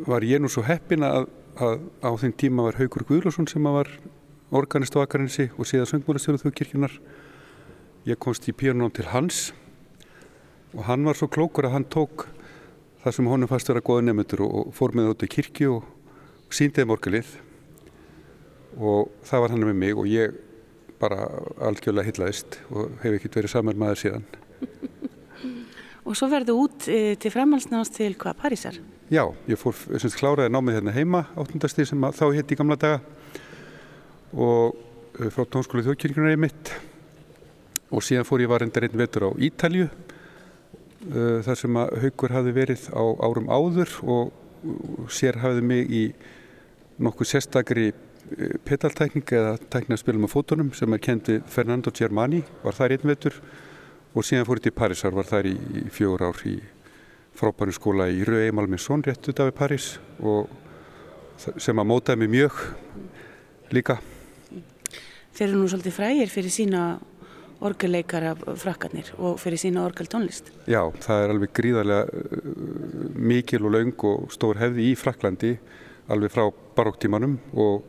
[0.04, 3.88] var ég nú svo heppin að, að á þeim tíma var Haugur Guðlússon sem var
[4.52, 6.98] organist á Akranesi og síðan söngmálastjóru þjóðkirkjunar.
[8.10, 9.52] Ég komst í pianonum til hans
[10.72, 12.26] og hann var svo klókur að hann tók
[13.02, 15.88] það sem honum fannst vera goða nefndur og fór með þetta í kirkju og,
[16.46, 17.32] og síndiði morgalið
[18.78, 20.38] og það var hann með mig og ég
[21.02, 21.26] bara
[21.66, 24.26] algjörlega hillaðist og hef ekkert verið saman maður síðan.
[26.06, 28.78] og svo verðu út e, til framhalsnáðast til hvað, Parísar?
[29.12, 33.02] Já, ég fór, semst, kláraði námið hérna heima áttundastíð sem þá hétt í gamla daga
[34.32, 34.78] og
[35.18, 36.72] e, frá tónskólu þjóðkirkjunar í mitt
[37.92, 39.90] og síðan fór ég var enda einn vetur á Ítalju
[41.02, 46.02] þar sem að haugur hafi verið á árum áður og sér hafiði mig í
[47.02, 52.78] nokkuð sérstakri uh, pedaltækning eða spila með fótunum sem er kend við Fernando Germani, var
[52.78, 53.40] þar einn vetur
[54.14, 56.58] og síðan fór ég til Parísar, var þar í, í fjögur ár í
[57.38, 60.50] frábæru skóla í Rauð Eimalminsson rétt út af í París og
[61.40, 62.58] sem að mótaði mig mjög
[63.72, 63.96] líka.
[65.32, 66.82] Þeir eru nú svolítið frægir fyrir sína
[67.62, 70.50] orgelleikara frakkarnir og fyrir sína orgeltónlist.
[70.70, 72.48] Já, það er alveg gríðarlega uh,
[73.32, 75.52] mikil og laung og stór hefði í Fraklandi
[76.12, 77.86] alveg frá baróktímanum og,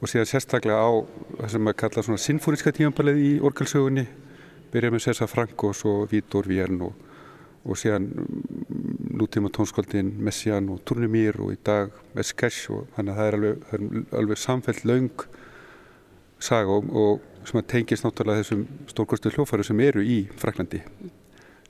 [0.00, 0.92] og síðan sérstaklega á
[1.40, 4.06] það sem að kalla svona sinfóniska tímanbalið í orgelsögunni
[4.74, 6.94] byrja með César Frankos og Vítor Vien og,
[7.64, 8.10] og síðan
[9.14, 13.68] nútíma tónskóldin Messian og Turnumír og í dag Eskesh og þannig að það er alveg,
[14.20, 15.26] alveg samfellt laung
[16.42, 20.80] saga og sem að tengjast náttúrulega þessum stórkostu hljófæru sem eru í Fraklandi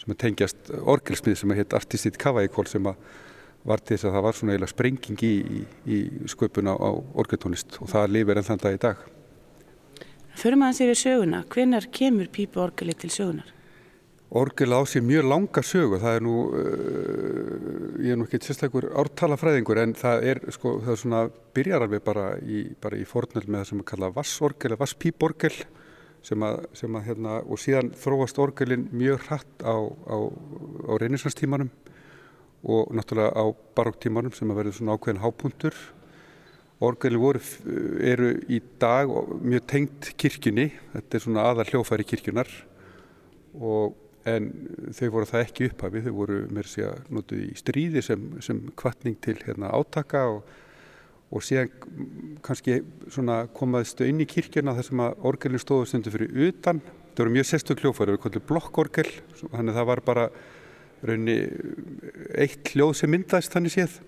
[0.00, 2.98] sem að tengjast orgelsmið sem að hétt Artistit Kavaikól sem að
[3.64, 5.34] var til þess að það var svona eiginlega sprenging í,
[5.88, 9.04] í, sköpuna á orgeltónlist og það lifir enn þann dag í dag.
[10.34, 13.48] Maður sér við söguna, hvenar kemur pípu orgeli til sögunar?
[14.34, 18.94] Orgel á sér mjög langa sögu, það er nú, uh, ég er nú ekki sérstaklega
[19.04, 21.20] ártalafræðingur en það er sko, það er svona,
[21.54, 25.54] byrjar alveg bara í, bara í fornöld með það sem að kalla vassorgel eða vasspíporgel
[26.24, 30.16] sem að, sem að hérna, og síðan þróast orgelin mjög hratt á, á,
[30.88, 31.70] á reynisanstímanum
[32.64, 33.44] og náttúrulega á
[33.76, 35.76] baróktímanum sem að verður svona ákveðin hápuntur.
[36.84, 37.42] Orgelin voru,
[38.00, 39.12] eru í dag
[39.44, 42.50] mjög tengt kirkjunni, þetta er svona aðal hljófæri kirkjunar
[43.54, 44.50] og en
[44.96, 48.62] þau voru það ekki upphafi, þau voru mér sé að notu í stríði sem, sem
[48.78, 50.42] kvartning til hérna, átaka og,
[51.34, 51.72] og síðan
[52.44, 52.80] kannski
[53.56, 56.80] komaðistu inn í kirkjuna þar sem að orgelin stóðu stundu fyrir utan,
[57.12, 59.08] það voru mjög sérstök hljófæri, við kallum blokkorgel,
[59.44, 60.28] þannig að það var bara
[61.04, 61.36] raunni
[62.40, 64.00] eitt hljóð sem myndaðist þannig séð.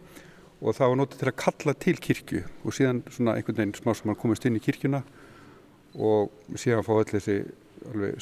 [0.65, 3.93] Og það var notið til að kalla til kirkju og síðan svona einhvern veginn smá
[3.93, 5.03] sem hann komist inn í kirkjuna
[6.01, 7.37] og síðan fá öll þessi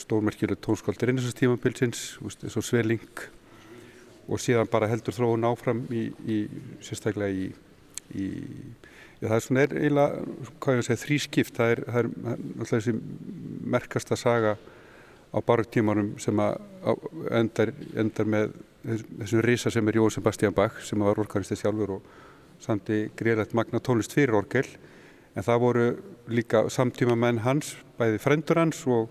[0.00, 3.24] stórmerkileg tónskáldir einnigast tímabilsins eins og Sveling
[4.28, 6.38] og síðan bara heldur þróun áfram í, í
[6.84, 7.48] sérstaklega í,
[8.16, 8.28] í
[9.20, 10.22] já, það er svona eiginlega,
[10.60, 11.58] hvað ég að segja, þrískipt.
[11.58, 12.94] Það er, það er alltaf þessi
[13.74, 14.54] merkasta saga
[15.34, 21.00] á barugtímanum sem að endar, endar með þessum risa sem er Jóhann Sebastian Bach sem
[21.02, 22.10] var orkanistið sjálfur og
[22.62, 24.66] samti greiðlegt magna tónlist fyrir orgel.
[25.34, 25.86] En það voru
[26.30, 29.08] líka samtíma menn hans, bæði frendur hans og,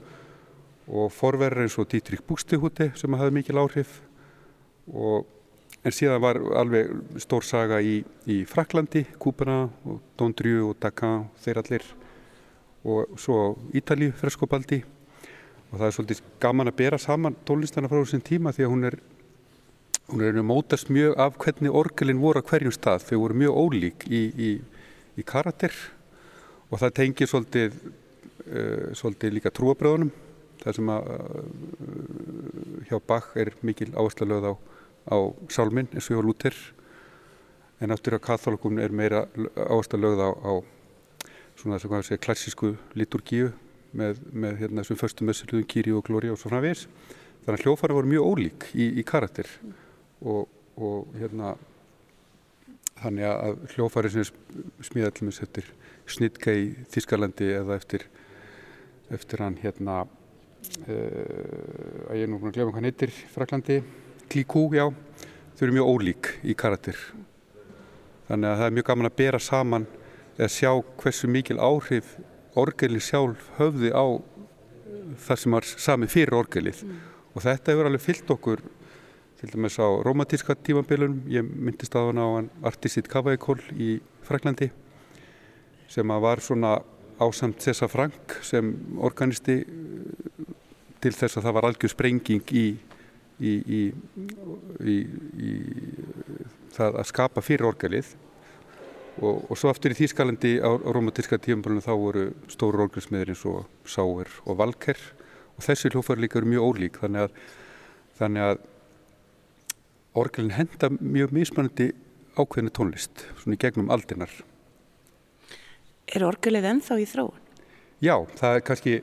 [0.87, 4.01] og forverðar eins og Dietrich Buxtehude sem hafði mikil áhrif.
[4.91, 5.27] Og
[5.83, 6.91] en síðan var alveg
[7.23, 11.87] stór saga í, í Fraklandi, Kúpana og Dondriu og Dakar, þeir allir.
[12.83, 14.81] Og svo Ítalíu, Freskobaldi
[15.73, 18.87] og það er svolítið gaman að bera saman tónlistana frá þessum tíma því að hún
[18.91, 18.97] er
[20.11, 24.05] hún er mótast mjög af hvernig orgelin voru á hverjum stað, þau voru mjög ólík
[24.11, 24.49] í, í,
[25.17, 25.73] í karakter.
[26.69, 30.11] Og það tengir svolítið uh, svolítið líka trúabröðunum
[30.63, 31.43] það sem að uh,
[32.89, 34.53] hjá Bach er mikil áherslu lögð á,
[35.11, 35.17] á
[35.51, 36.57] sálminn eins og hjá Luther
[37.83, 40.53] en áttur á katholkum er meira áherslu lögð á, á
[41.59, 43.51] svona þess að hvað sé klassísku liturgíu
[43.93, 46.87] með, með hérna þessum förstum össurluðum Kiri og Gloria og svo framvegis.
[47.43, 49.49] Þannig að hljófari voru mjög ólík í, í karakter.
[50.23, 50.47] Og,
[50.79, 51.53] og hérna
[53.03, 54.27] þannig að hljófari sem
[54.85, 55.71] smíða allir eftir
[56.09, 58.07] Snittka í Þískalandi eða eftir
[59.13, 60.03] eftir hann hérna
[60.87, 63.79] að ég er nú búin að glemja hvað hann heitir Fraklandi,
[64.31, 64.87] Klíkú, já.
[65.53, 66.97] Þau eru mjög ólík í karakter.
[68.29, 69.87] Þannig að það er mjög gaman að bera saman
[70.37, 70.71] eða sjá
[71.01, 72.15] hversu mikil áhrif
[72.57, 74.05] orgelin sjálf höfði á
[75.25, 76.85] það sem var sami fyrir orgelið.
[76.85, 77.01] Mm.
[77.33, 78.61] og þetta hefur alveg fyllt okkur
[79.39, 84.69] til dæmis á romantíska tímambilunum ég myndist á hann á hann Artisit Kavaikól í Fraklandi
[85.89, 86.75] sem að var svona
[87.19, 88.69] ásamt Cessa Frank sem
[89.01, 89.63] organisti
[91.03, 92.65] til þess að það var algjör sprenging í,
[93.39, 93.81] í, í,
[94.89, 95.55] í
[96.73, 98.13] það að skapa fyrir orgelið
[99.21, 103.43] og, og svo aftur í Þýskalandi á, á romantíska tímambilunum þá voru stóru orgelsmiður eins
[103.49, 104.99] og Sáer og Valker
[105.53, 107.35] og þessi hljófari líka eru mjög ólík þannig að,
[108.19, 108.63] þannig að
[110.23, 111.91] orgelin henda mjög mismannandi
[112.37, 114.31] ákveðinu tónlist svona í gegnum aldinnar.
[116.09, 117.39] Er orgelið ennþá í þróun?
[118.03, 118.95] Já, það er kannski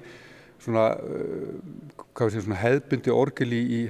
[0.61, 3.81] svona, uh, svona hefðbundi orgeli í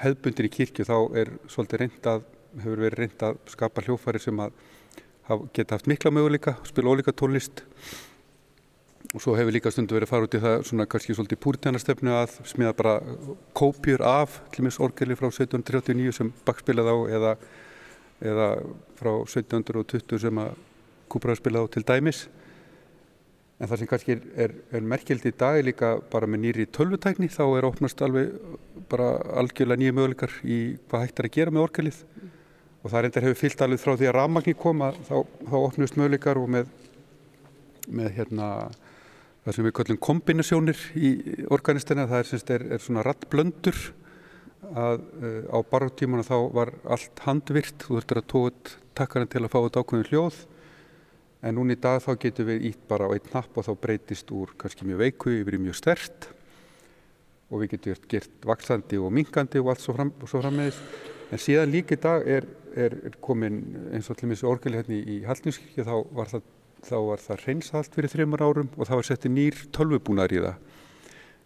[0.00, 2.28] hefðbundir í kirkju þá er svolítið reyndað,
[2.60, 4.54] hefur verið reyndað að skapa hljófari sem að
[5.54, 7.62] geta haft mikla möguleika, spila ólíka tónlist.
[9.10, 12.12] Og svo hefur líka stundu verið að fara út í það svona kannski svolítið púrtænastefnu
[12.14, 12.92] að smiða bara
[13.58, 17.32] kópjur af hlumins orgeli frá 1739 sem bakspilað á eða,
[18.22, 18.48] eða
[19.00, 20.52] frá 1720 sem að
[21.10, 22.22] kúpraði spilað á til dæmis
[23.60, 27.28] en það sem kannski er, er, er merkjald í dag líka bara með nýri tölvutækni
[27.32, 28.32] þá er opnast alveg
[28.90, 32.30] bara algjörlega nýja möguleikar í hvað hægt er að gera með orgelið mm.
[32.80, 35.16] og það reyndar hefur fyllt alveg frá því að rammagni koma þá,
[35.50, 36.70] þá opnust möguleikar og með,
[38.00, 38.48] með hérna
[39.44, 41.10] það sem við kallum kombinasjónir í
[41.52, 43.78] organistina, það er, semst, er, er svona rattblöndur
[44.70, 49.52] að uh, á baróttímanu þá var allt handvirt, þú þurftir að tóða takkarinn til að
[49.52, 50.40] fá þetta ákveðin hljóð
[51.40, 54.30] en núna í dag þá getur við ítt bara á einn napp og þá breytist
[54.34, 56.28] úr kannski mjög veiku yfir í mjög stert
[57.50, 60.78] og við getum gert vaksandi og mingandi og allt svo, fram, svo frammeðis
[61.30, 65.22] en síðan líka í dag er, er komin eins og allir missu orgel hérna í
[65.26, 66.48] Hallnýskirkja þá var það
[66.86, 70.78] þá var það reynsalt fyrir þreymur árum og það var settið nýr tölvubúnar í það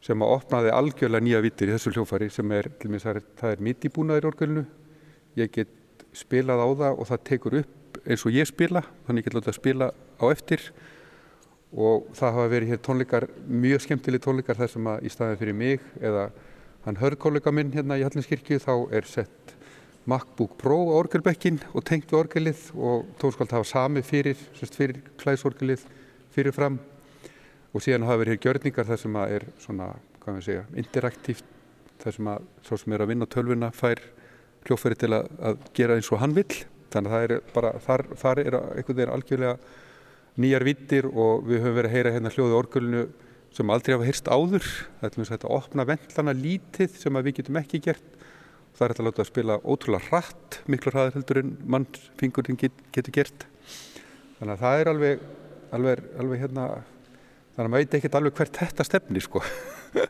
[0.05, 3.91] sem að opnaði algjörlega nýja vittir í þessu hljófari sem er, það er mitt í
[3.93, 4.65] búnaðir orgelinu.
[5.41, 7.73] Ég get spilað á það og það tekur upp
[8.05, 10.65] eins og ég spila þannig ég get látað að spila á eftir.
[11.75, 15.59] Og það hafa verið hér tónleikar mjög skemmtileg tónleikar þar sem að í staðin fyrir
[15.59, 16.29] mig eða
[16.85, 19.55] hann hörðkollega minn hérna í Hallinskirkju þá er sett
[20.07, 25.87] MacBook Pro orgelbekkin og tengt við orgelið og tónskald hafa sami fyrir, fyrir klæsorgelið
[26.35, 26.79] fyrirfram.
[27.75, 29.89] Og síðan hafa verið hér gjörningar þar sem að er svona,
[30.23, 31.51] hvað við segja, interaktíft
[32.05, 34.03] þar sem að svo sem er að vinna tölvuna fær
[34.65, 36.63] hljófæri til að, að gera eins og hann vill
[36.95, 39.57] þannig að er bara, þar, þar er einhvern veginn algjörlega
[40.41, 43.05] nýjar vittir og við höfum verið að heyra hérna hljóðu orgelinu
[43.55, 44.67] sem aldrei hafa heyrst áður.
[44.99, 48.11] Það er til að opna vendlana lítið sem við getum ekki gert.
[48.75, 53.15] Það er að láta að spila ótrúlega hratt miklu hraðar heldur en mannfingurinn get, getur
[53.15, 53.47] gert.
[54.41, 55.27] Þannig að það er alveg
[55.75, 56.67] alveg, alveg hérna
[57.55, 59.43] þannig að maður veit ekkert alveg hvert þetta stefni sko.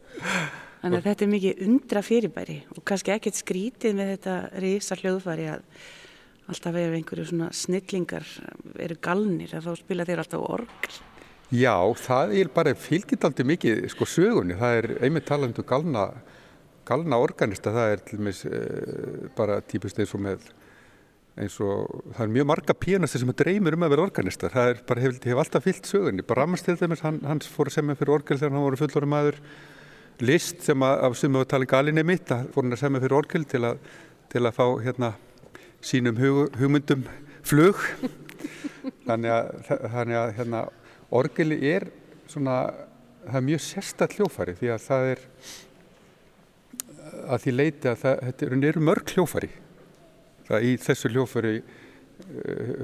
[0.84, 5.46] Þannig að þetta er mikið undra fyrirbæri og kannski ekkert skrítið með þetta reysa hljóðfari
[5.54, 5.62] að
[6.50, 8.28] alltaf ef einhverju svona snillingar
[8.84, 11.02] eru galnir að þá spila þeir alltaf orgl
[11.54, 16.06] Já, það er bara fylgind aldrei mikið sko sögunni, það er einmitt talandu um galna
[16.88, 17.72] galna organista.
[17.74, 18.60] Það er til mis e,
[19.36, 20.46] bara típist eins og með
[21.34, 24.82] eins og það er mjög marga píanastir sem dreymir um að vera organistar það er
[24.86, 26.26] bara hef, hef alltaf fyllt sögunni.
[26.26, 29.14] Bara Ramars til dæmis, hann, hans fór að semja fyrir orgel þegar hann voru fullorinn
[29.14, 29.40] maður.
[30.22, 33.18] List sem að, af sem við tala galinni mitt að fór hann að semja fyrir
[33.18, 33.88] orgel til að,
[34.30, 35.14] til að fá hérna
[35.84, 37.04] sínum hug, hugmyndum
[37.44, 37.80] flug.
[39.04, 40.64] Þannig að, þannig að hérna,
[41.14, 41.88] orgeli er
[42.30, 42.58] svona
[43.24, 45.22] það er mjög sérstætt hljófari því að það er
[47.24, 49.50] að því leiti að það, þetta eru mörg hljófari
[50.44, 51.54] Það í þessu hljófari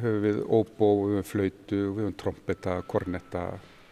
[0.01, 3.44] höfum við óbó, við höfum flöytu, við höfum trombetta, kornetta,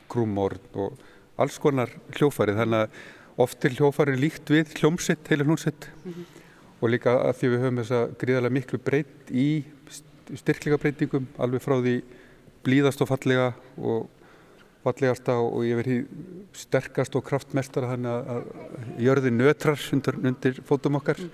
[0.09, 1.03] krúmórn og
[1.39, 6.38] alls konar hljófari þannig að oft er hljófari líkt við hljómsett, heilir hljómsett mm -hmm.
[6.79, 9.49] Og líka að því við höfum þessa gríðarlega miklu breytt í
[10.39, 11.97] styrklega breytingum alveg frá því
[12.67, 14.07] blíðast og fallega og
[14.85, 15.99] fallegasta og ég verði
[16.57, 18.43] sterkast og kraftmestara þannig að
[19.03, 21.31] jörði nötrar undir, undir fótum okkar mm.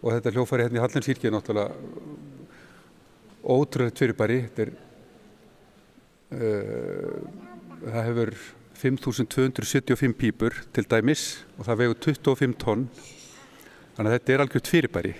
[0.00, 1.70] og þetta hljófari hérna í Hallinsýrki er náttúrulega
[3.44, 4.72] ótrúlega fyrirbæri þetta er
[6.32, 7.18] uh,
[7.84, 8.34] það hefur
[8.78, 11.28] 5275 pípur til dæmis
[11.58, 12.88] og það vegur 25 tonn
[13.98, 15.12] þannig að þetta er algjört fyrirbæri.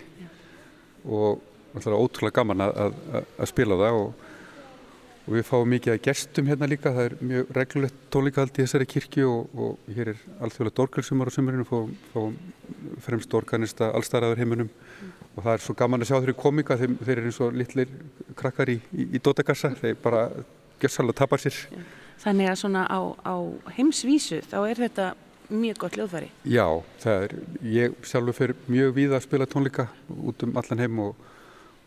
[1.09, 4.24] Og það er ótrúlega gaman að, að, að spila það og,
[5.26, 6.95] og við fáum mikið að gestum hérna líka.
[6.95, 11.37] Það er mjög reglulegt tónleikahald í þessari kirkju og, og hér er alþjóðlega dorgelsumar á
[11.37, 12.39] sömurinu fáum, fáum
[13.05, 14.70] fremst organista allstæðaður heiminum.
[14.70, 15.14] Mm.
[15.39, 17.91] og það er svo gaman að sjá þeirri komika þeir, þeir eru eins og litlir
[18.39, 20.24] krakkar í, í, í dótakassa þeir bara
[20.83, 21.59] gössalega tapar sér.
[22.18, 23.37] Þannig að svona á, á
[23.76, 25.12] heimsvísu þá er þetta
[25.49, 26.30] mjög gott hljóðfæri.
[26.49, 26.66] Já,
[27.03, 27.34] það er,
[27.72, 31.28] ég sjálfur fyrir mjög víða að spila tónleika út um allan heim og,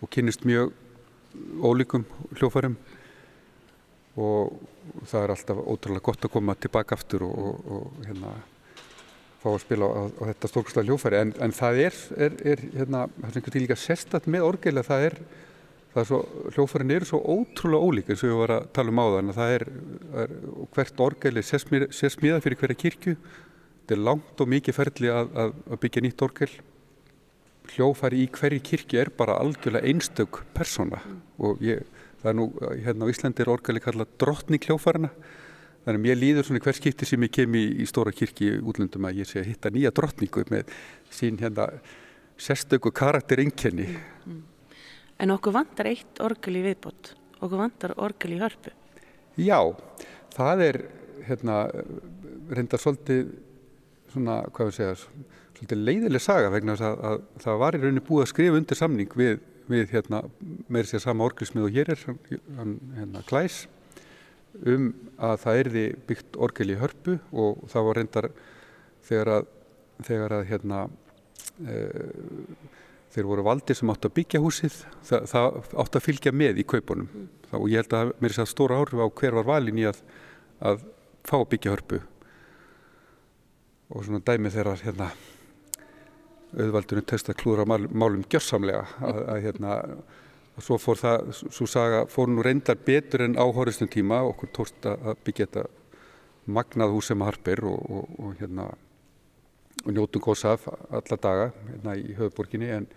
[0.01, 0.71] og kynist mjög
[1.61, 2.05] ólíkum
[2.35, 2.77] hljóðfærum
[4.21, 4.57] og
[5.07, 8.33] það er alltaf ótrúlega gott að koma tilbaka aftur og, og, og hérna
[9.41, 13.05] fá að spila á, á þetta stórkustlega hljóðfæri en, en það er, er, er hérna,
[13.13, 15.17] það er einhvern veginn líka sérstatt með orgeila, það er
[15.91, 16.19] það er svo,
[16.55, 19.33] hljóðfærin eru svo ótrúlega ólík eins og við varum að tala um á það en
[19.37, 19.65] það er,
[20.23, 20.35] er
[20.75, 23.15] hvert orgeli sér smíða fyrir hverja kirkju
[23.81, 26.51] þetta er langt og mikið ferli að, að, að byggja nýtt orgel
[27.71, 31.21] hljóðfæri í hverju kirkju er bara algjörlega einstök persóna mm.
[31.45, 31.85] og ég,
[32.21, 32.47] það er nú
[32.85, 35.11] hérna á Íslandi er orgeli kallað drottning hljóðfærina
[35.85, 39.07] þannig að mér líður svona hver skipti sem ég kem í, í stóra kirkju útlöndum
[39.09, 40.73] að ég sé að hitta nýja drottningu með
[41.13, 41.69] sín hérna
[42.41, 44.41] sérstöku karaktereinkenni mm.
[45.21, 48.71] En okkur vantar eitt orgel í viðbót, okkur vantar orgel í hörpu.
[49.37, 49.59] Já,
[50.33, 50.79] það er
[51.27, 51.57] hérna,
[52.49, 53.35] reyndar svolítið,
[54.11, 54.95] svona, hvað við segja,
[55.57, 58.79] svolítið leiðileg saga vegna þess að, að það var í rauninni búið að skrifa undir
[58.79, 59.37] samning við,
[59.71, 60.23] við hérna,
[60.67, 62.03] með þess að sama orgelsmið og hér er,
[62.57, 63.61] hann, hérna, Klæs,
[64.67, 64.91] um
[65.21, 68.29] að það erði byggt orgel í hörpu og það var reyndar
[69.07, 69.49] þegar að,
[70.07, 70.83] þegar að, hérna,
[71.61, 72.69] eða,
[73.11, 76.67] þeir voru valdir sem átt að byggja húsið það, það átt að fylgja með í
[76.67, 77.27] kaupunum mm.
[77.57, 79.99] og ég held að mér er það stóra áhrif á hver var valin í að,
[80.63, 80.85] að
[81.27, 81.99] fá að byggja hörpu
[83.91, 85.11] og svona dæmi þeirra hérna,
[86.51, 89.77] auðvaldunum testa klúra mál, málum gjörsamlega að, að hérna
[90.51, 94.19] og svo fór það, svo saga, fór nú reyndar betur en áhóristum tíma.
[94.27, 95.67] Okkur tórt að byggja þetta
[96.51, 98.71] magnað hús sem harpir og, og, og hérna
[99.81, 102.87] og njótum góðs af alla daga hérna í höfuborginni en,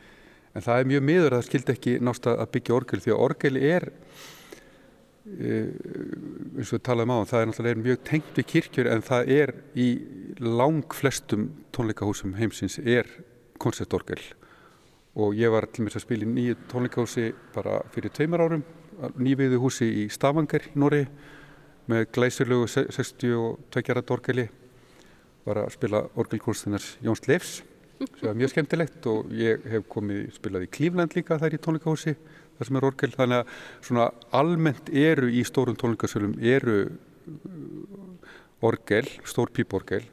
[0.53, 3.23] en það er mjög miður að það skildi ekki nást að byggja orgel því að
[3.27, 3.87] orgel er
[5.25, 5.61] e,
[6.59, 9.55] eins og við talaðum á það er náttúrulega mjög tengt við kirkjur en það er
[9.81, 9.89] í
[10.45, 13.09] lang flestum tónleikahúsum heimsins er
[13.63, 14.21] koncertorgel
[15.15, 18.65] og ég var til með að spila í nýju tónleikahúsi bara fyrir tveimur árum
[19.19, 21.05] nýviðu húsi í Stavanger í Nóri
[21.91, 24.49] með glæsilegu 62 gera orgeli
[25.45, 27.63] var að spila orgelkonstinars Jóns Leifs
[27.99, 32.15] sem var mjög skemmtilegt og ég hef komið spilað í Klífland líka þær í tónleikahósi
[32.59, 33.11] þar sem er orgel.
[33.15, 33.53] Þannig að
[33.89, 38.35] svona almennt eru í stórum tónleikasölum eru uh,
[38.67, 40.05] orgel, stór píporgel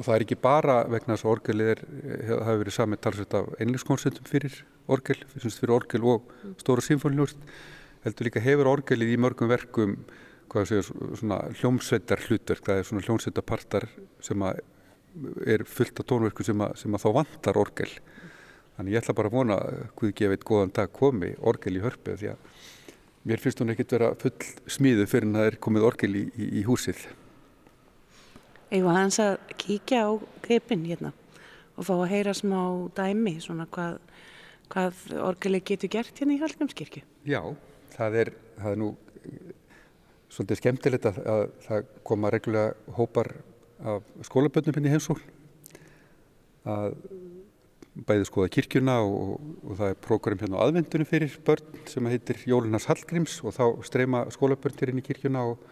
[0.00, 1.82] og það er ekki bara vegna þess að orgelið er,
[2.24, 4.56] það hefur verið samið talsveit af einlegskonsentum fyrir
[4.88, 6.32] orgel, fyrir orgel og
[6.62, 7.44] stóra symfóniljóst
[8.06, 9.98] heldur líka hefur orgelið í mörgum verkum
[10.50, 13.86] hvað séu svona hljómsveitar hlutverk, það er svona hljómsveitapartar
[14.24, 14.62] sem að
[15.46, 17.90] er fullt af tónverku sem að, sem að þá vantar orgel.
[18.76, 19.56] Þannig ég ætla bara að vona
[19.98, 22.60] Guð gefið góðan dag komi orgel í hörpu því að
[23.28, 24.32] mér finnst hún ekkert vera full
[24.70, 27.02] smíðu fyrir en það er komið orgel í, í, í húsið.
[28.70, 30.10] Eða hans að kíkja á
[30.44, 31.12] grepin hérna
[31.76, 32.60] og fá að heyra smá
[32.96, 33.98] dæmi svona hvað,
[34.70, 37.02] hvað orgeli getur gert hérna í Hallgrímskirkju?
[37.26, 37.40] Já,
[37.96, 38.90] það er, það er nú
[40.30, 43.32] svolítið skemmtilegt að, að það koma reglulega hópar
[43.80, 45.18] af skólaböndum hérna í heimsól
[46.68, 46.94] að
[48.06, 49.34] bæði skoða kirkjuna og,
[49.66, 53.64] og það er prógram hérna á aðvendunum fyrir börn sem heitir Jólunas Hallgríms og þá
[53.88, 55.64] streyma skólabörnir inn í kirkjuna og,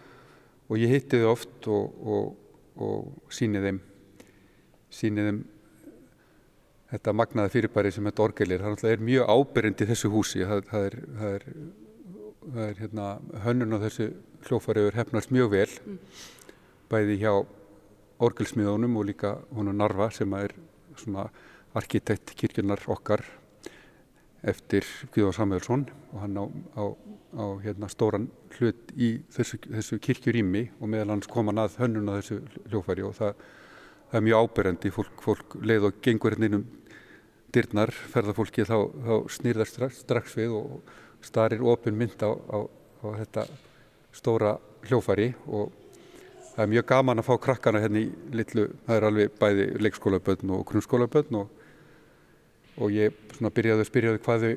[0.67, 2.48] og ég hitti þau oft og, og
[3.33, 3.79] síni þeim
[4.93, 5.39] síni þeim
[6.89, 10.97] þetta magnaða fyrirbæri sem þetta orgelir, það er mjög áberendi þessu húsi, það, það er,
[11.19, 11.45] það er,
[12.47, 13.07] það er hérna,
[13.45, 14.09] hönnun á þessu
[14.47, 15.99] hljófariður hefnast mjög vel mm.
[16.89, 17.33] bæði hjá
[18.25, 20.55] orgelsmiðunum og líka húnu Narva sem er
[20.97, 21.29] svona
[21.77, 23.23] arkitekt kirkjunar okkar
[24.47, 26.45] eftir Guðvá Samuelsson og hann á,
[26.79, 26.83] á,
[27.35, 32.11] á hérna, stóran hlut í þessu, þessu kirkjurými og meðal hans kom hann að hönnun
[32.11, 33.41] á þessu hljófæri og það,
[34.11, 36.67] það er mjög áberandi, fólk, fólk leið og gengur hérna innum
[37.53, 43.45] dyrnar, ferðarfólki þá, þá snýrðar strax, strax við og starir ofin mynd á, á þetta
[44.15, 44.55] stóra
[44.87, 45.73] hljófæri og
[46.53, 50.53] það er mjög gaman að fá krakkana hérna í litlu, það er alveg bæði leikskólaböðn
[50.55, 51.51] og grunnskólaböðn og,
[52.79, 54.53] og ég svona byrjaði að spyrja þau hvað þau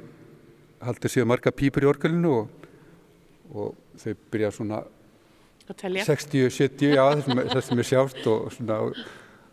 [0.87, 2.69] haldur síðan marga pípur í orgelinu og,
[3.53, 4.83] og þau byrjaði svona
[5.73, 7.03] 60, 70, já
[7.53, 8.81] það sem er sjást og svona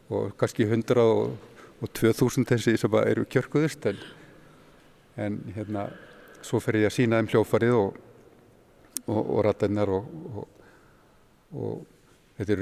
[0.10, 1.36] og kannski 100 og,
[1.80, 4.00] og 2000 þessi sem eru kjörkuðust en,
[5.22, 5.90] en hérna
[6.42, 8.06] svo fer ég að sína þeim hljófarið og
[9.10, 10.44] og ratennar og
[11.50, 11.86] og
[12.40, 12.62] Þetta er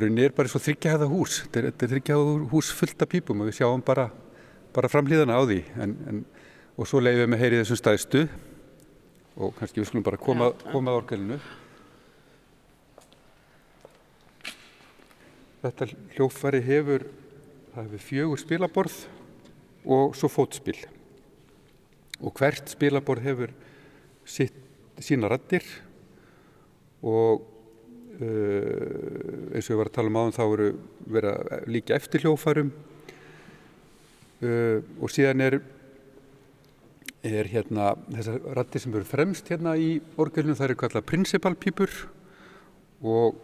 [0.00, 3.50] rauninni er, bara svo þryggjaða hús, þetta er, er þryggjaða hús fullt af pípum og
[3.50, 4.06] við sjáum bara,
[4.74, 6.20] bara framhlýðana á því en, en,
[6.78, 8.22] og svo leiðum við með heyrið þessum stæðstu
[9.40, 11.38] og kannski við skulum bara koma, koma að orgelinu.
[15.60, 17.04] Þetta hljófari hefur,
[17.76, 18.96] hefur fjögur spilaborð
[19.84, 20.78] og svo fótspil.
[22.20, 23.54] Og hvert spilaborð hefur
[24.28, 24.56] sitt,
[25.00, 25.64] sína rattir
[27.00, 27.46] og
[28.20, 30.64] Uh, eins og ég var að tala um áðan þá eru
[31.08, 32.68] verið að líka eftir hljófarum
[34.42, 35.60] uh, og síðan er
[37.20, 41.96] er hérna þessar rættir sem eru fremst hérna í orgelinu það eru kallað principalpípur
[43.04, 43.36] og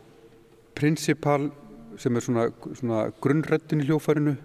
[0.76, 1.50] principal
[2.00, 4.36] sem er svona, svona grunnrættin í hljófarinu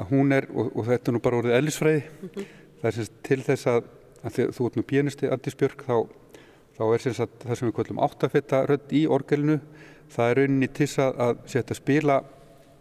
[0.00, 2.50] að hún er, og, og þetta er nú bara orðið ellisfræði mm -hmm.
[2.80, 3.82] það er semst til þess að,
[4.22, 5.96] að þú ert nú pianisti Andis Björk þá
[6.76, 9.60] þá er sem sagt það sem við kallum áttafetta rödd í orgelinu
[10.12, 12.22] það er rauninni til að setja að spila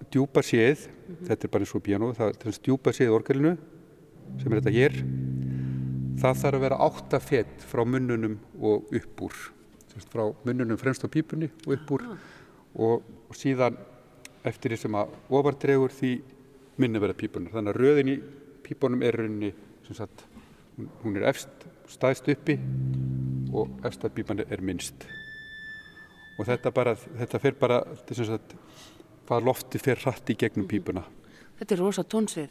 [0.10, 1.28] djúpa séð mm -hmm.
[1.28, 3.58] þetta er bara eins og piano, það er að djúpa séð orgelinu
[4.39, 4.93] sem er þetta hér
[6.22, 9.34] það þarf að vera áttafett frá munnunum og upp úr
[10.12, 12.18] frá munnunum fremst á pípunni og upp úr ah.
[12.76, 13.78] og, og síðan
[14.43, 16.22] eftir því sem að ofardregur því
[16.78, 18.18] minni verða pípunar þannig að röðin í
[18.64, 19.54] pípunum er rauninni
[19.91, 20.24] sagt,
[21.04, 22.56] hún er efst staðst uppi
[23.52, 25.04] og efstapípan er minnst
[26.39, 28.56] og þetta bara, þetta fer bara þess að
[29.32, 30.71] hvað lofti fer hratt í gegnum mhm.
[30.73, 31.05] pípuna.
[31.61, 32.49] Þetta er rosa tónsvið.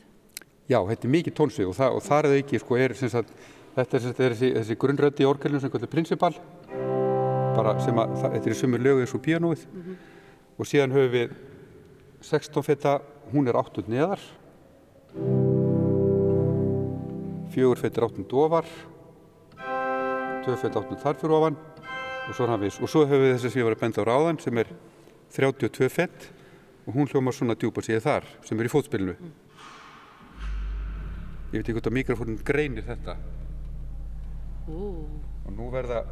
[0.71, 3.33] Já, þetta er mikið tónsvið og, það, og þar er það ekki sko, er, að,
[3.77, 6.35] þetta er, er þessi, þessi grunnröndi í orgelinu sem kallar prinsipal
[7.57, 9.65] bara sem að þetta er sumur lögu eins og píanóið.
[9.67, 9.97] Mm -hmm.
[10.57, 11.35] og síðan höfum við
[12.23, 13.01] 16 feta,
[13.33, 14.23] hún er 8 neðar.
[17.51, 18.65] Fjögur feta er 8 dofar
[20.45, 21.57] tvöfeld áttum þar fyrir ofan.
[22.29, 24.59] Og svo, og svo höfum við þessi sem ég var að benda á ráðan sem
[24.59, 24.71] er
[25.35, 26.31] 32 fett
[26.87, 29.15] og hún hljómar svona djúpa síðan þar sem er í fótspilinu.
[29.19, 29.33] Mm.
[31.51, 33.17] ég veit ekki hvort að mikrofónin greinir þetta.
[34.71, 35.03] Uh.
[35.47, 36.05] og nú verða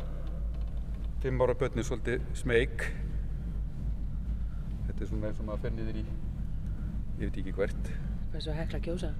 [1.22, 2.88] 5 ára börnir svolítið smeg
[4.88, 6.04] þetta er svona eins og maður fennir þér í
[7.18, 7.90] ég veit ekki hvert.
[8.30, 9.12] Hvað er svo hekla kjósa?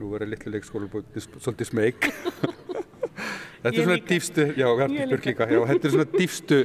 [0.00, 2.10] Nú verður litlu leikskóla svolítið smeg
[3.64, 4.68] þetta er svona dýfstu já,
[5.14, 6.60] líka, já, þetta er svona dýfstu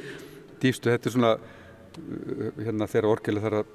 [0.60, 3.74] dýfstu, þetta er svona uh, hérna þegar orgelega þarf að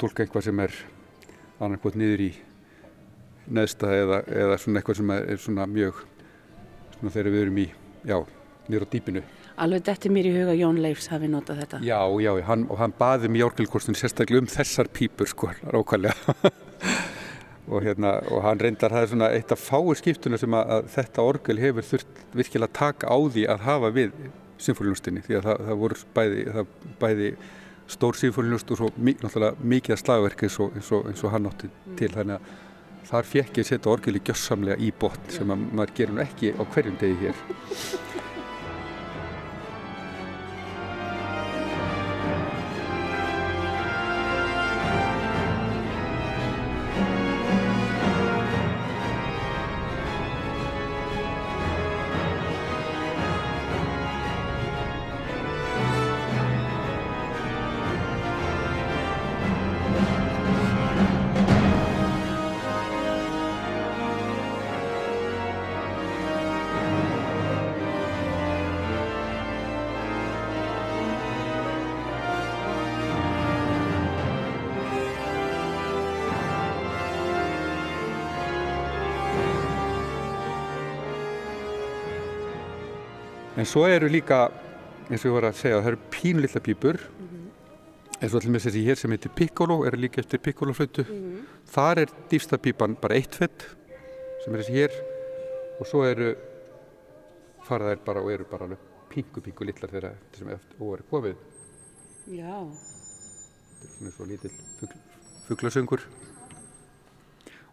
[0.00, 0.78] tólka eitthvað sem er
[1.60, 2.30] annarkot niður í
[3.50, 6.04] neðsta eða, eða svona eitthvað sem er svona mjög
[6.96, 7.66] svona þegar við erum í,
[8.08, 8.16] já,
[8.68, 9.22] niður á dýpinu.
[9.60, 11.80] Alveg þetta er mér í huga Jón Leifs hafi notað þetta.
[11.84, 16.52] Já, já, hann, og hann baði um í orgelkorstun sérstaklega um þessar pípur sko, rákvæmlega
[17.70, 20.90] og, hérna, og hann reyndar, það er svona eitt af fáir skiptuna sem að, að
[20.96, 24.14] þetta orgel hefur þurft virkilega taka á því að hafa við
[24.60, 27.30] symfóliunustinni því að það, það voru bæði, það, bæði
[27.90, 31.50] stór symfóliunust og svo náttúrulega mikið að slagverk eins og, eins og, eins og hann
[31.50, 32.10] átti til.
[32.14, 36.24] Þannig að þar fekk ég að setja orgeli gjössamlega í botn sem að maður gerir
[36.26, 38.19] ekki á hverjum degi hér
[83.60, 84.46] En svo eru líka,
[85.10, 87.48] eins og ég var að segja, það eru pínlilla pípur mm -hmm.
[88.20, 91.04] eins og allir með þessi hér sem heitir Piccolo, er líka eftir Piccolo flötu.
[91.04, 91.44] Mm.
[91.66, 93.66] Þar er dýfsta pípan bara eitt fett
[94.44, 94.92] sem er þessi hér
[95.80, 96.36] og svo eru
[97.68, 98.78] faraðær bara og eru bara alveg
[99.10, 101.36] pingu pingu litlar þegar þetta sem eftir er komið.
[102.28, 102.56] Já.
[103.76, 104.98] Þetta er svona svo lítill fugl,
[105.48, 106.00] fuglasöngur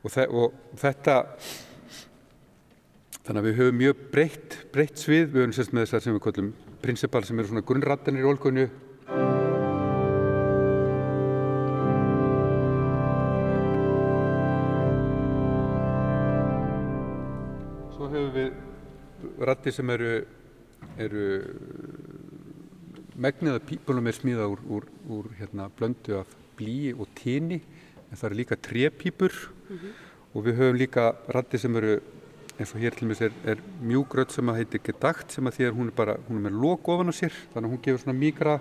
[0.03, 1.15] og, og þetta
[3.27, 6.21] þannig að við höfum mjög breytt, breytt svið, við höfum sérst með þessar sem við
[6.23, 8.63] kallum prinsipal sem eru svona grunnrattanir í olgunni.
[17.97, 20.15] Svo höfum við ratti sem eru,
[20.95, 21.29] eru
[23.19, 27.59] megniða pípunum er smíða úr, úr, úr hérna, blöndu af blí og tíni
[28.07, 29.33] en það eru líka trépípur.
[29.67, 30.03] Mm -hmm.
[30.33, 31.99] og við höfum líka ratti sem eru
[32.57, 35.59] eins og hér til og með er, er mjúgröð sem að heitir gedagt sem að
[35.59, 37.83] því að hún er bara hún er með lok ofan á sér þannig að hún
[37.85, 38.55] gefur svona mýgra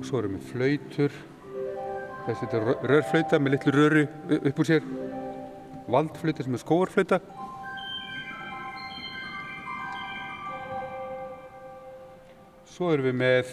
[0.00, 1.20] og svo erum við flautur.
[2.26, 4.02] Þessi er rörflauta með litlu röru
[4.40, 4.90] upp úr sér.
[5.90, 7.20] Valdflauta sem er skóarflauta
[12.80, 13.48] Svo erum við með,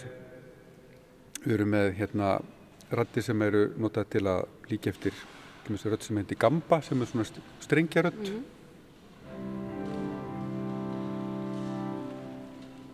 [1.44, 2.28] við erum með hérna
[2.96, 5.18] rætti sem eru notað til að líka eftir
[5.68, 7.26] rödd sem heitir gamba sem er svona
[7.66, 8.22] strengjarödd.
[8.22, 8.46] Mm -hmm.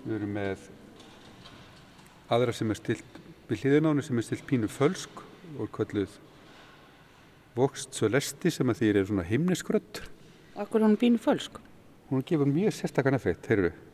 [0.07, 0.65] Við erum með
[2.29, 5.23] aðra sem er stilt við hliðinánu sem er stilt pínu fölsk
[5.59, 6.09] og kalluð
[7.55, 10.01] vokst sölesti sem að því er svona himniskrödd.
[10.55, 11.61] Akkur hún pínu fölsk?
[12.09, 13.92] Hún gefur mjög sérstakann effekt, heyrðu.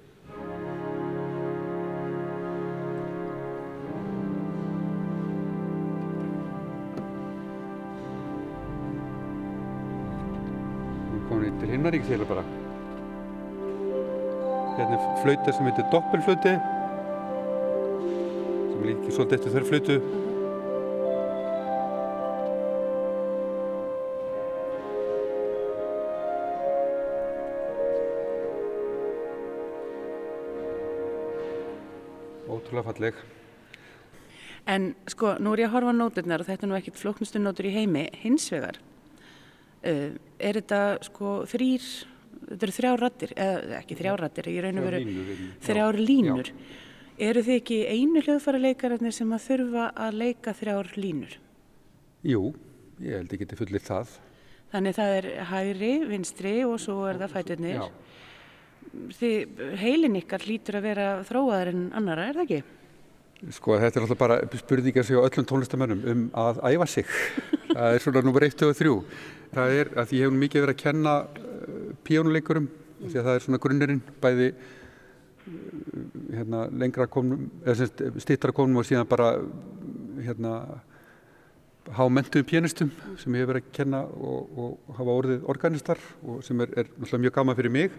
[12.09, 12.41] Til bara.
[14.79, 16.53] Hérna er flauta sem heitir doppelflauti
[18.71, 19.97] sem líkir svolítið eftir þörr flautu.
[32.49, 33.19] Ótrúlega falleg.
[34.69, 37.41] En sko, nú er ég að horfa á nóturnar og þetta er nú ekkert flóknustu
[37.41, 38.81] nótur í heimi, hins vegar.
[39.85, 41.87] Uh, er þetta sko þrýr,
[42.49, 45.01] þetta eru þrjár rattir, eða ekki þrjár rattir, ég raun og veru
[45.65, 46.53] þrjár línur.
[47.19, 51.35] Eru þið ekki einu hljóðfæra leikararnir sem að þurfa að leika þrjár línur?
[52.23, 52.53] Jú,
[53.03, 54.15] ég held ekki til fullir það.
[54.69, 57.85] Þannig það er hægri, vinstri og svo er það fæturnir.
[59.19, 62.78] Þið, heilin ykkar hlýtur að vera þróaðar en annara, er það ekki?
[63.55, 67.05] Sko þetta er alltaf bara spurningar sig á öllum tónlistamönnum um að æfa sig.
[67.69, 68.95] það er svona nummer 1 og 3.
[69.53, 72.67] Það er að ég hef mikið verið að kenna uh, píónuleikurum
[72.99, 75.55] því að það er svona grunnurinn bæði uh,
[76.35, 77.87] hérna, lengra konum, eða
[78.19, 79.31] stittra konum og síðan bara
[80.19, 80.53] hérna
[81.95, 86.59] hámentuðum pianistum sem ég hef verið að kenna og, og hafa orðið organistar og sem
[86.61, 87.95] er, er mjög gama fyrir mig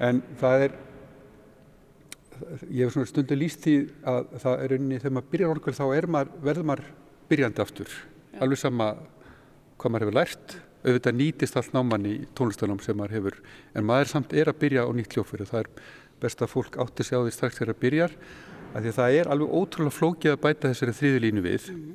[0.00, 0.78] en það er
[2.70, 3.76] ég hef svona stundu líst því
[4.08, 6.90] að það er unni þegar maður byrjar orgel þá maður, verður maður
[7.30, 8.40] byrjandi aftur Já.
[8.42, 8.90] alveg sama
[9.80, 13.40] hvað maður hefur lært auðvitað nýtist allt náman í tónlistunum sem maður hefur
[13.76, 15.72] en maður samt er að byrja á nýtt hljófur það er
[16.20, 18.14] best að fólk átti sig á því strax þegar það byrjar
[18.70, 21.94] af því að það er alveg ótrúlega flókið að bæta þessari þriðulínu við mm -hmm.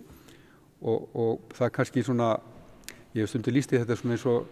[0.82, 2.30] og, og það er kannski svona
[3.16, 4.48] ég hef stundu líst í þetta svona eins og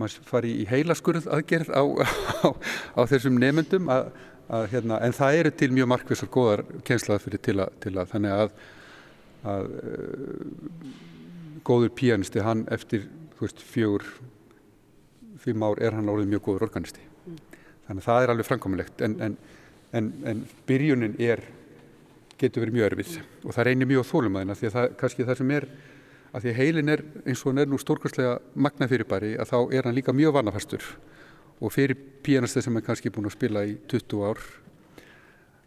[0.00, 1.82] maður fari í heilaskurð aðgerð á,
[2.44, 2.48] á,
[2.96, 4.10] á þessum nefnendum að
[4.50, 8.56] að, hérna, en það eru til mjög markvisar góðar kennslaðfyrir til, til að þannig að,
[9.52, 10.90] að uh,
[11.66, 13.06] góður píanisti hann eftir
[13.40, 14.04] veist, fjögur
[15.40, 17.06] fimm ár er hann orðið mjög góður organisti
[17.86, 19.38] þannig að það er alveg framkomilegt en, en,
[19.96, 21.44] en, en byrjunin er
[22.40, 23.30] getur verið mjög örfið mm.
[23.44, 25.68] og það reynir mjög á þólumæðina því að það, kannski það sem er
[26.30, 29.58] að því að heilin er eins og hann er nú stórkværslega magna fyrirbæri að þá
[29.76, 30.86] er hann líka mjög vannafastur
[31.60, 34.40] og fyrir píanasta sem er kannski búin að spila í 20 ár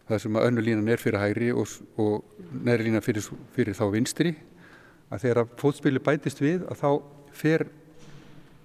[0.08, 2.24] það sem að önnu línan er fyrir hægri og, og
[2.66, 3.26] næri línan fyrir,
[3.56, 4.34] fyrir þá vinstri
[5.14, 6.90] að þegar að fótspili bætist við að þá
[7.34, 7.68] fer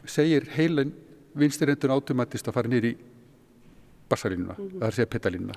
[0.08, 0.94] segir heilin
[1.38, 2.94] vinstirendun átomatist að fara nýri
[4.08, 4.78] bassarínuna, mm -hmm.
[4.78, 5.54] það er að segja petalínuna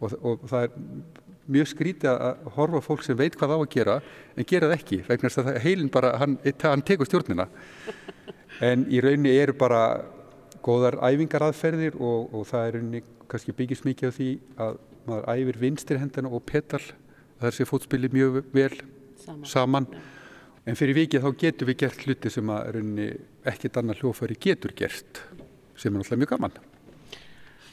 [0.00, 0.70] og, og það er
[1.46, 4.00] mjög skrítið að horfa fólk sem veit hvað á að gera
[4.36, 7.48] en gera það ekki vegna þess að heilin bara, hann, hann tekur stjórnina
[8.60, 9.82] en í raunni eru bara
[10.66, 14.28] góðar æfingaraðferðir og, og það er unni kannski byggist mikið á því
[14.66, 18.72] að maður æfir vinstir hendana og petal það er sér fótspili mjög vel
[19.22, 19.88] saman, saman.
[20.66, 23.08] en fyrir vikið þá getur við gert hluti sem að unni
[23.46, 25.22] ekkit annað hljófæri getur gert
[25.76, 26.58] sem er náttúrulega mjög gaman.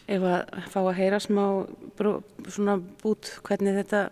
[0.04, 1.44] Ef að fá að heyra smá
[2.52, 4.08] svona bút hvernig þetta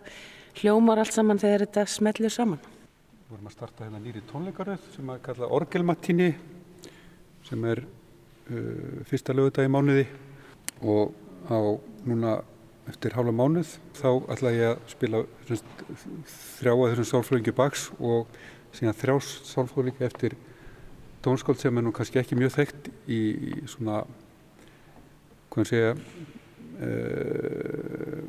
[0.62, 2.60] hljómar allt saman þegar þetta smellir saman.
[2.62, 6.30] Við vorum að starta hérna nýri tónleikaröð sem að kalla Orgelmattíni
[7.48, 7.84] sem er
[9.08, 10.06] fyrsta lögudag í mánuði
[10.82, 11.12] og
[11.48, 11.58] á
[12.06, 12.40] núna
[12.90, 18.32] eftir hálfa mánuð þá ætla ég að spila þrjá að þessum sálfröðingi baks og
[18.74, 19.16] síðan þrjá
[19.52, 20.36] sálfröðingi eftir
[21.22, 24.02] tónskáld sem er nú kannski ekki mjög þekkt í, í svona
[25.52, 25.92] hvað segja
[26.82, 28.22] uh,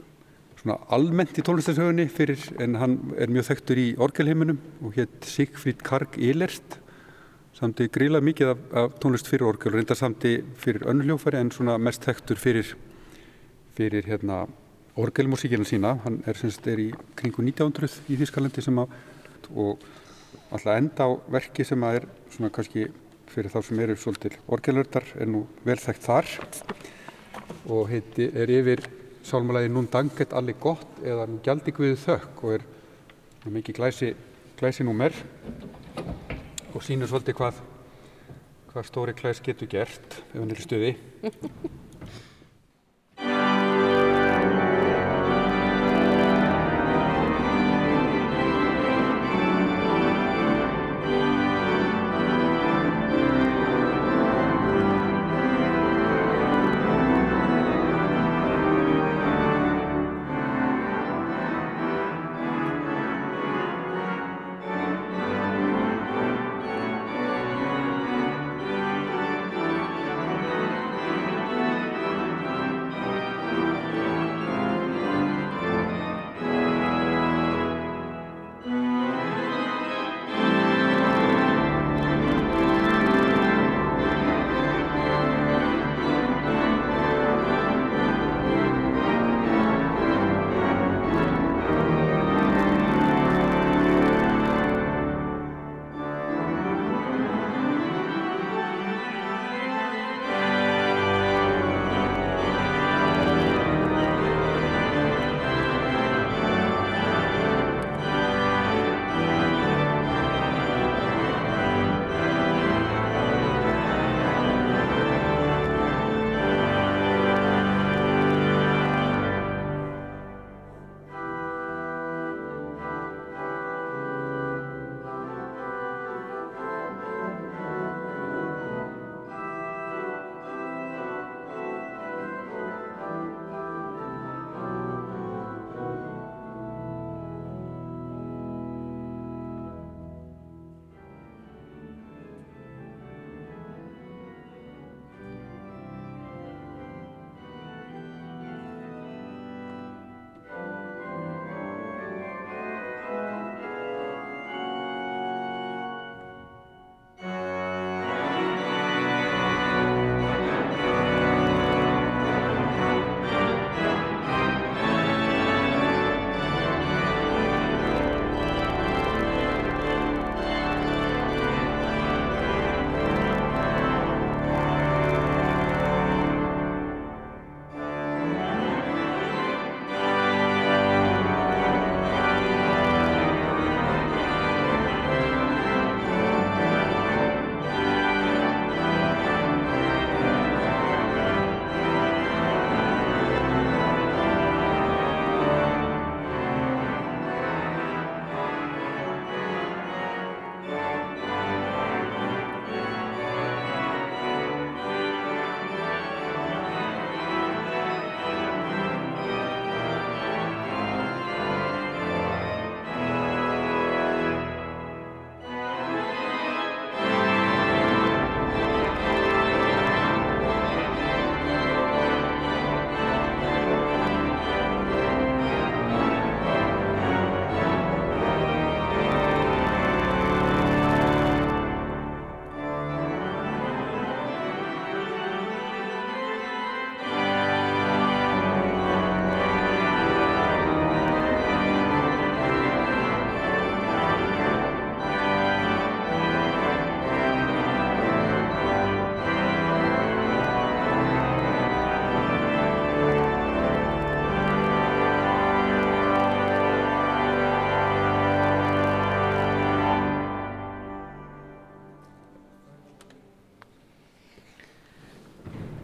[0.61, 5.81] svona almennt í tónlistarsögunni fyrir en hann er mjög þekktur í orgelheiminum og hétt Sigfríd
[5.85, 6.77] Karg Eilert
[7.53, 12.05] samti gríla mikið af, af tónlist fyrir orgel reyndar samti fyrir önnuljófæri en svona mest
[12.05, 12.73] þekktur fyrir
[13.77, 14.43] fyrir hérna
[14.97, 15.95] orgelmusíkina sína.
[16.03, 18.97] Hann er semst er í kringu 1900 í Þískalandi sem að
[19.53, 19.85] og
[20.53, 22.87] alltaf enda á verki sem að er svona kannski
[23.33, 26.33] fyrir þá sem eru svolítil orgelördar er nú vel þekkt þar.
[27.69, 28.83] Og heiti, er yfir
[29.25, 32.67] sálmalagi Nún danget allir gott eða Nún gjaldi guðið þökk og er
[33.53, 34.13] mikið glæsi,
[34.59, 35.15] glæsi númer
[36.73, 37.61] og sínur svolítið hvað,
[38.71, 40.93] hvað stóri glæs getur gert ef hann er í stuði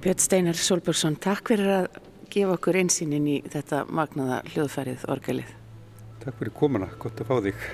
[0.09, 1.83] Björn Steinar Solbergsson, takk fyrir að
[2.33, 5.51] gefa okkur einsýnin í þetta magnaða hljóðfærið orgelið.
[6.23, 7.67] Takk fyrir komuna, gott að fá þig.